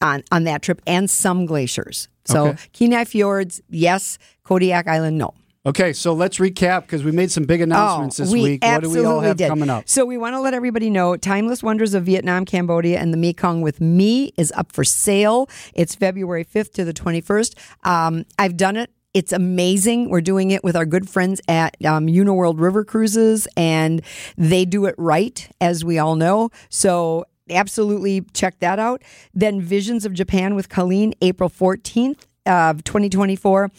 on, 0.00 0.22
on 0.30 0.44
that 0.44 0.62
trip 0.62 0.80
and 0.86 1.10
some 1.10 1.46
glaciers. 1.46 2.08
So 2.24 2.48
Okay. 2.48 2.58
Kenai 2.72 3.04
Fjords, 3.04 3.60
yes. 3.70 4.18
Kodiak 4.44 4.86
Island, 4.86 5.18
no. 5.18 5.34
Okay, 5.64 5.92
so 5.92 6.12
let's 6.12 6.38
recap 6.38 6.82
because 6.82 7.04
we 7.04 7.12
made 7.12 7.30
some 7.30 7.44
big 7.44 7.60
announcements 7.60 8.18
Oh, 8.18 8.24
this 8.24 8.32
we 8.32 8.42
week. 8.42 8.64
What 8.64 8.82
do 8.82 8.90
we 8.90 9.04
all 9.04 9.20
have 9.20 9.36
did. 9.36 9.46
coming 9.48 9.70
up? 9.70 9.88
So 9.88 10.04
we 10.04 10.18
want 10.18 10.34
to 10.34 10.40
let 10.40 10.54
everybody 10.54 10.90
know 10.90 11.16
Timeless 11.16 11.62
Wonders 11.62 11.94
of 11.94 12.02
Vietnam, 12.04 12.44
Cambodia, 12.44 12.98
and 12.98 13.12
the 13.12 13.16
Mekong 13.16 13.62
with 13.62 13.80
Me 13.80 14.32
is 14.36 14.52
up 14.56 14.72
for 14.72 14.82
sale. 14.82 15.48
It's 15.72 15.94
February 15.94 16.44
5th 16.44 16.72
to 16.72 16.84
the 16.84 16.92
21st. 16.92 17.54
Um, 17.86 18.24
I've 18.40 18.56
done 18.56 18.76
it. 18.76 18.90
It's 19.14 19.32
amazing. 19.32 20.10
We're 20.10 20.20
doing 20.20 20.50
it 20.50 20.64
with 20.64 20.74
our 20.74 20.86
good 20.86 21.08
friends 21.08 21.40
at 21.46 21.76
um, 21.84 22.08
Uniworld 22.08 22.58
River 22.58 22.82
Cruises, 22.84 23.46
and 23.56 24.02
they 24.36 24.64
do 24.64 24.86
it 24.86 24.96
right, 24.98 25.48
as 25.60 25.84
we 25.84 25.96
all 25.96 26.16
know. 26.16 26.50
So 26.70 27.26
absolutely 27.48 28.22
check 28.34 28.58
that 28.58 28.80
out. 28.80 29.02
Then 29.32 29.60
Visions 29.60 30.04
of 30.04 30.12
Japan 30.12 30.56
with 30.56 30.68
Colleen, 30.68 31.14
April 31.22 31.48
14th 31.48 32.22
of 32.46 32.82
2024 32.82 33.70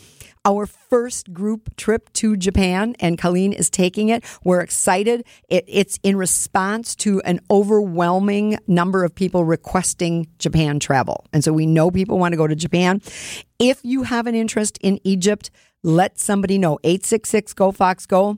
our 0.45 0.65
first 0.65 1.34
group 1.34 1.75
trip 1.77 2.12
to 2.13 2.36
Japan, 2.36 2.95
and 2.99 3.17
Colleen 3.17 3.53
is 3.53 3.69
taking 3.69 4.10
it. 4.10 4.23
We're 4.43 4.62
excited. 4.62 5.25
It, 5.47 5.65
it's 5.67 5.99
in 6.03 6.17
response 6.17 6.95
to 6.97 7.21
an 7.21 7.39
overwhelming 7.49 8.58
number 8.67 9.03
of 9.03 9.15
people 9.15 9.45
requesting 9.45 10.27
Japan 10.39 10.79
travel. 10.79 11.25
And 11.32 11.43
so 11.43 11.53
we 11.53 11.65
know 11.65 11.91
people 11.91 12.19
want 12.19 12.34
to 12.34 12.38
go 12.38 12.47
to 12.47 12.56
Japan. 12.56 13.01
If 13.60 13.79
you 13.84 14.03
have 14.03 14.27
an 14.27 14.36
interest 14.36 14.77
in 14.82 14.99
Egypt, 15.03 15.49
let 15.84 16.19
somebody 16.19 16.58
know. 16.58 16.79
866 16.84 17.53
Go 17.53 17.71
Fox 17.71 18.06
Go. 18.06 18.38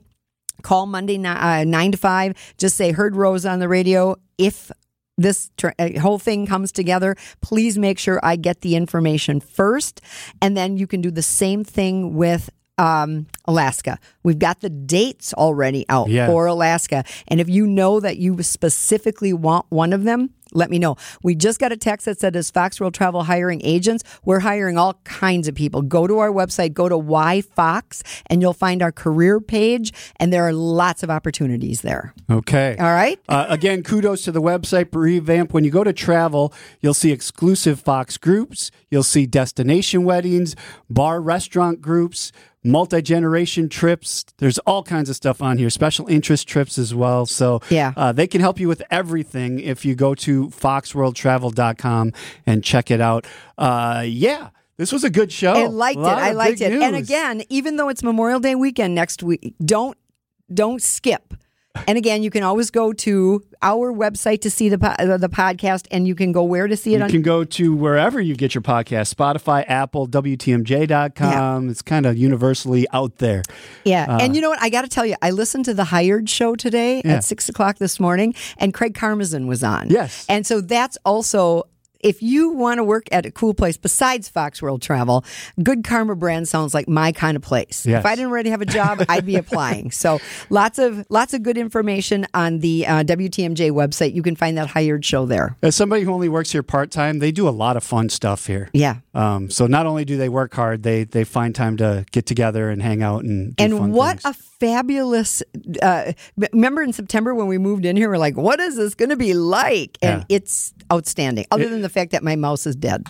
Call 0.62 0.86
Monday 0.86 1.22
uh, 1.22 1.64
9 1.64 1.92
to 1.92 1.98
5. 1.98 2.54
Just 2.56 2.76
say, 2.76 2.92
heard 2.92 3.14
Rose 3.14 3.44
on 3.44 3.58
the 3.58 3.68
radio. 3.68 4.16
If 4.38 4.70
this 5.16 5.50
tr- 5.56 5.68
uh, 5.78 5.98
whole 6.00 6.18
thing 6.18 6.46
comes 6.46 6.72
together, 6.72 7.16
please 7.40 7.78
make 7.78 7.98
sure 7.98 8.20
I 8.22 8.36
get 8.36 8.60
the 8.60 8.76
information 8.76 9.40
first. 9.40 10.00
And 10.42 10.56
then 10.56 10.76
you 10.76 10.86
can 10.86 11.00
do 11.00 11.10
the 11.10 11.22
same 11.22 11.64
thing 11.64 12.14
with 12.14 12.50
um, 12.78 13.26
Alaska. 13.46 13.98
We've 14.22 14.38
got 14.38 14.60
the 14.60 14.68
dates 14.68 15.32
already 15.32 15.86
out 15.88 16.08
Yeah. 16.10 16.26
for 16.26 16.46
Alaska. 16.46 17.04
And 17.28 17.40
if 17.40 17.48
you 17.48 17.66
know 17.66 18.00
that 18.00 18.18
you 18.18 18.42
specifically 18.42 19.32
want 19.32 19.64
one 19.70 19.94
of 19.94 20.04
them, 20.04 20.30
let 20.52 20.70
me 20.70 20.78
know. 20.78 20.96
We 21.22 21.34
just 21.34 21.58
got 21.60 21.72
a 21.72 21.76
text 21.76 22.06
that 22.06 22.20
said, 22.20 22.36
Is 22.36 22.50
Fox 22.50 22.80
World 22.80 22.94
Travel 22.94 23.24
hiring 23.24 23.60
agents? 23.64 24.04
We're 24.24 24.40
hiring 24.40 24.78
all 24.78 24.94
kinds 25.04 25.48
of 25.48 25.54
people. 25.54 25.82
Go 25.82 26.06
to 26.06 26.18
our 26.18 26.30
website, 26.30 26.72
go 26.72 26.88
to 26.88 26.96
Why 26.96 27.40
Fox, 27.40 28.02
and 28.26 28.40
you'll 28.40 28.52
find 28.52 28.82
our 28.82 28.92
career 28.92 29.40
page. 29.40 29.92
And 30.18 30.32
there 30.32 30.44
are 30.46 30.52
lots 30.52 31.02
of 31.02 31.10
opportunities 31.10 31.82
there. 31.82 32.14
Okay. 32.30 32.76
All 32.78 32.86
right. 32.92 33.18
Uh, 33.28 33.46
again, 33.48 33.82
kudos 33.82 34.22
to 34.22 34.32
the 34.32 34.42
website 34.42 34.88
revamp. 34.92 35.52
When 35.52 35.64
you 35.64 35.70
go 35.70 35.84
to 35.84 35.92
travel, 35.92 36.52
you'll 36.80 36.94
see 36.94 37.12
exclusive 37.12 37.80
Fox 37.80 38.16
groups, 38.16 38.70
you'll 38.90 39.02
see 39.02 39.26
destination 39.26 40.04
weddings, 40.04 40.56
bar 40.88 41.20
restaurant 41.20 41.80
groups, 41.80 42.32
multi 42.64 43.00
generation 43.00 43.68
trips. 43.68 44.24
There's 44.38 44.58
all 44.60 44.82
kinds 44.82 45.08
of 45.08 45.14
stuff 45.14 45.40
on 45.40 45.56
here, 45.58 45.70
special 45.70 46.08
interest 46.08 46.48
trips 46.48 46.78
as 46.78 46.92
well. 46.94 47.24
So 47.26 47.60
Yeah. 47.70 47.92
uh, 47.96 48.10
they 48.12 48.26
can 48.26 48.40
help 48.40 48.58
you 48.58 48.66
with 48.66 48.82
everything 48.90 49.60
if 49.60 49.84
you 49.84 49.94
go 49.94 50.14
to 50.16 50.35
foxworldtravel.com 50.44 52.12
and 52.46 52.64
check 52.64 52.90
it 52.90 53.00
out. 53.00 53.26
Uh, 53.58 54.04
yeah. 54.06 54.50
This 54.76 54.92
was 54.92 55.04
a 55.04 55.10
good 55.10 55.32
show. 55.32 55.54
I 55.54 55.66
liked 55.66 55.98
it. 55.98 56.04
I 56.04 56.32
liked 56.32 56.60
it. 56.60 56.72
And 56.72 56.96
again, 56.96 57.42
even 57.48 57.76
though 57.76 57.88
it's 57.88 58.02
Memorial 58.02 58.40
Day 58.40 58.54
weekend 58.54 58.94
next 58.94 59.22
week, 59.22 59.54
don't 59.64 59.96
don't 60.52 60.82
skip. 60.82 61.34
And 61.86 61.96
again, 61.98 62.22
you 62.22 62.30
can 62.30 62.42
always 62.42 62.70
go 62.70 62.92
to 62.92 63.42
our 63.62 63.92
website 63.92 64.40
to 64.42 64.50
see 64.50 64.68
the 64.68 64.78
po- 64.78 64.94
uh, 64.98 65.16
the 65.16 65.28
podcast, 65.28 65.86
and 65.90 66.06
you 66.06 66.14
can 66.14 66.32
go 66.32 66.42
where 66.44 66.66
to 66.68 66.76
see 66.76 66.94
it 66.94 66.98
You 66.98 67.04
on. 67.04 67.10
can 67.10 67.22
go 67.22 67.44
to 67.44 67.74
wherever 67.74 68.20
you 68.20 68.34
get 68.36 68.54
your 68.54 68.62
podcast 68.62 69.14
Spotify, 69.14 69.64
Apple, 69.68 70.06
WTMJ.com. 70.06 71.68
It's 71.70 71.82
kind 71.82 72.06
of 72.06 72.16
universally 72.16 72.86
out 72.92 73.18
there. 73.18 73.42
yeah, 73.84 74.18
and 74.20 74.34
you 74.34 74.42
know 74.42 74.50
what? 74.50 74.62
I 74.62 74.68
got 74.70 74.82
to 74.82 74.88
tell 74.88 75.06
you, 75.06 75.14
I 75.22 75.30
listened 75.30 75.64
to 75.66 75.74
the 75.74 75.84
Hired 75.84 76.28
show 76.28 76.54
today 76.56 77.02
Yeah. 77.04 77.14
at 77.14 77.24
six 77.24 77.48
o'clock 77.48 77.78
this 77.78 77.98
morning, 78.00 78.34
and 78.58 78.72
Craig 78.74 78.94
Karmazin 78.94 79.46
was 79.46 79.62
on. 79.64 79.88
Yes. 79.90 80.26
and 80.28 80.46
so 80.46 80.60
that's 80.60 80.98
also. 81.04 81.64
If 82.00 82.22
you 82.22 82.50
want 82.50 82.78
to 82.78 82.84
work 82.84 83.06
at 83.12 83.26
a 83.26 83.30
cool 83.30 83.54
place 83.54 83.76
besides 83.76 84.28
Fox 84.28 84.60
World 84.62 84.82
Travel, 84.82 85.24
Good 85.62 85.84
Karma 85.84 86.14
Brand 86.16 86.48
sounds 86.48 86.74
like 86.74 86.88
my 86.88 87.12
kind 87.12 87.36
of 87.36 87.42
place. 87.42 87.84
Yes. 87.86 88.00
If 88.00 88.06
I 88.06 88.14
didn't 88.14 88.30
already 88.30 88.50
have 88.50 88.60
a 88.60 88.66
job, 88.66 89.04
I'd 89.08 89.26
be 89.26 89.36
applying. 89.36 89.90
So 89.90 90.20
lots 90.50 90.78
of 90.78 91.04
lots 91.08 91.34
of 91.34 91.42
good 91.42 91.58
information 91.58 92.26
on 92.34 92.58
the 92.60 92.86
uh, 92.86 93.02
WTMJ 93.04 93.70
website. 93.70 94.14
You 94.14 94.22
can 94.22 94.36
find 94.36 94.56
that 94.58 94.68
hired 94.68 95.04
show 95.04 95.26
there. 95.26 95.56
As 95.62 95.74
somebody 95.76 96.02
who 96.02 96.12
only 96.12 96.28
works 96.28 96.52
here 96.52 96.62
part 96.62 96.90
time, 96.90 97.18
they 97.18 97.32
do 97.32 97.48
a 97.48 97.50
lot 97.50 97.76
of 97.76 97.84
fun 97.84 98.08
stuff 98.08 98.46
here. 98.46 98.70
Yeah. 98.72 98.96
Um, 99.14 99.50
so 99.50 99.66
not 99.66 99.86
only 99.86 100.04
do 100.04 100.16
they 100.16 100.28
work 100.28 100.54
hard, 100.54 100.82
they 100.82 101.04
they 101.04 101.24
find 101.24 101.54
time 101.54 101.76
to 101.78 102.04
get 102.12 102.26
together 102.26 102.70
and 102.70 102.82
hang 102.82 103.02
out 103.02 103.24
and 103.24 103.56
do 103.56 103.64
And 103.64 103.72
fun 103.78 103.92
what 103.92 104.20
things. 104.20 104.36
a 104.36 104.42
fabulous! 104.60 105.42
Uh, 105.82 106.12
remember 106.52 106.82
in 106.82 106.92
September 106.92 107.34
when 107.34 107.46
we 107.46 107.58
moved 107.58 107.84
in 107.84 107.96
here, 107.96 108.08
we're 108.08 108.18
like, 108.18 108.36
"What 108.36 108.60
is 108.60 108.76
this 108.76 108.94
going 108.94 109.10
to 109.10 109.16
be 109.16 109.34
like?" 109.34 109.98
And 110.02 110.20
Yeah. 110.28 110.36
it's 110.36 110.72
outstanding. 110.92 111.46
Other 111.50 111.68
than 111.68 111.82
the 111.82 111.88
fact 111.88 112.12
that 112.12 112.22
my 112.22 112.36
mouse 112.36 112.66
is 112.66 112.76
dead. 112.76 113.06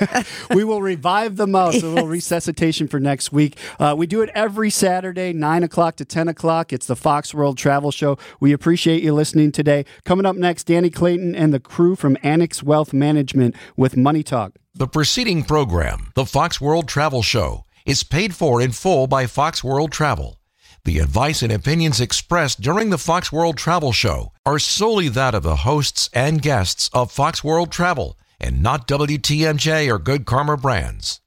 we 0.54 0.64
will 0.64 0.82
revive 0.82 1.36
the 1.36 1.46
mouse. 1.46 1.82
A 1.82 1.86
little 1.86 2.08
resuscitation 2.08 2.88
for 2.88 2.98
next 3.00 3.32
week. 3.32 3.58
Uh, 3.78 3.94
we 3.96 4.06
do 4.06 4.22
it 4.22 4.30
every 4.34 4.70
Saturday, 4.70 5.32
nine 5.32 5.62
o'clock 5.62 5.96
to 5.96 6.04
ten 6.04 6.28
o'clock. 6.28 6.72
It's 6.72 6.86
the 6.86 6.96
Fox 6.96 7.32
World 7.34 7.56
Travel 7.58 7.90
Show. 7.90 8.18
We 8.40 8.52
appreciate 8.52 9.02
you 9.02 9.14
listening 9.14 9.52
today. 9.52 9.84
Coming 10.04 10.26
up 10.26 10.36
next, 10.36 10.64
Danny 10.64 10.90
Clayton 10.90 11.34
and 11.34 11.52
the 11.54 11.60
crew 11.60 11.94
from 11.96 12.16
Annex 12.22 12.62
Wealth 12.62 12.92
Management 12.92 13.54
with 13.76 13.96
Money 13.96 14.22
Talk. 14.22 14.52
The 14.74 14.86
preceding 14.88 15.42
program, 15.44 16.12
the 16.14 16.24
Fox 16.24 16.60
World 16.60 16.88
Travel 16.88 17.22
Show, 17.22 17.64
is 17.86 18.02
paid 18.02 18.34
for 18.34 18.60
in 18.60 18.72
full 18.72 19.06
by 19.06 19.26
Fox 19.26 19.62
World 19.64 19.90
Travel. 19.92 20.39
The 20.84 20.98
advice 20.98 21.42
and 21.42 21.52
opinions 21.52 22.00
expressed 22.00 22.62
during 22.62 22.88
the 22.88 22.96
Fox 22.96 23.30
World 23.30 23.58
Travel 23.58 23.92
Show 23.92 24.32
are 24.46 24.58
solely 24.58 25.08
that 25.10 25.34
of 25.34 25.42
the 25.42 25.56
hosts 25.56 26.08
and 26.14 26.40
guests 26.40 26.88
of 26.94 27.12
Fox 27.12 27.44
World 27.44 27.70
Travel 27.70 28.18
and 28.40 28.62
not 28.62 28.88
WTMJ 28.88 29.92
or 29.92 29.98
Good 29.98 30.24
Karma 30.24 30.56
Brands. 30.56 31.20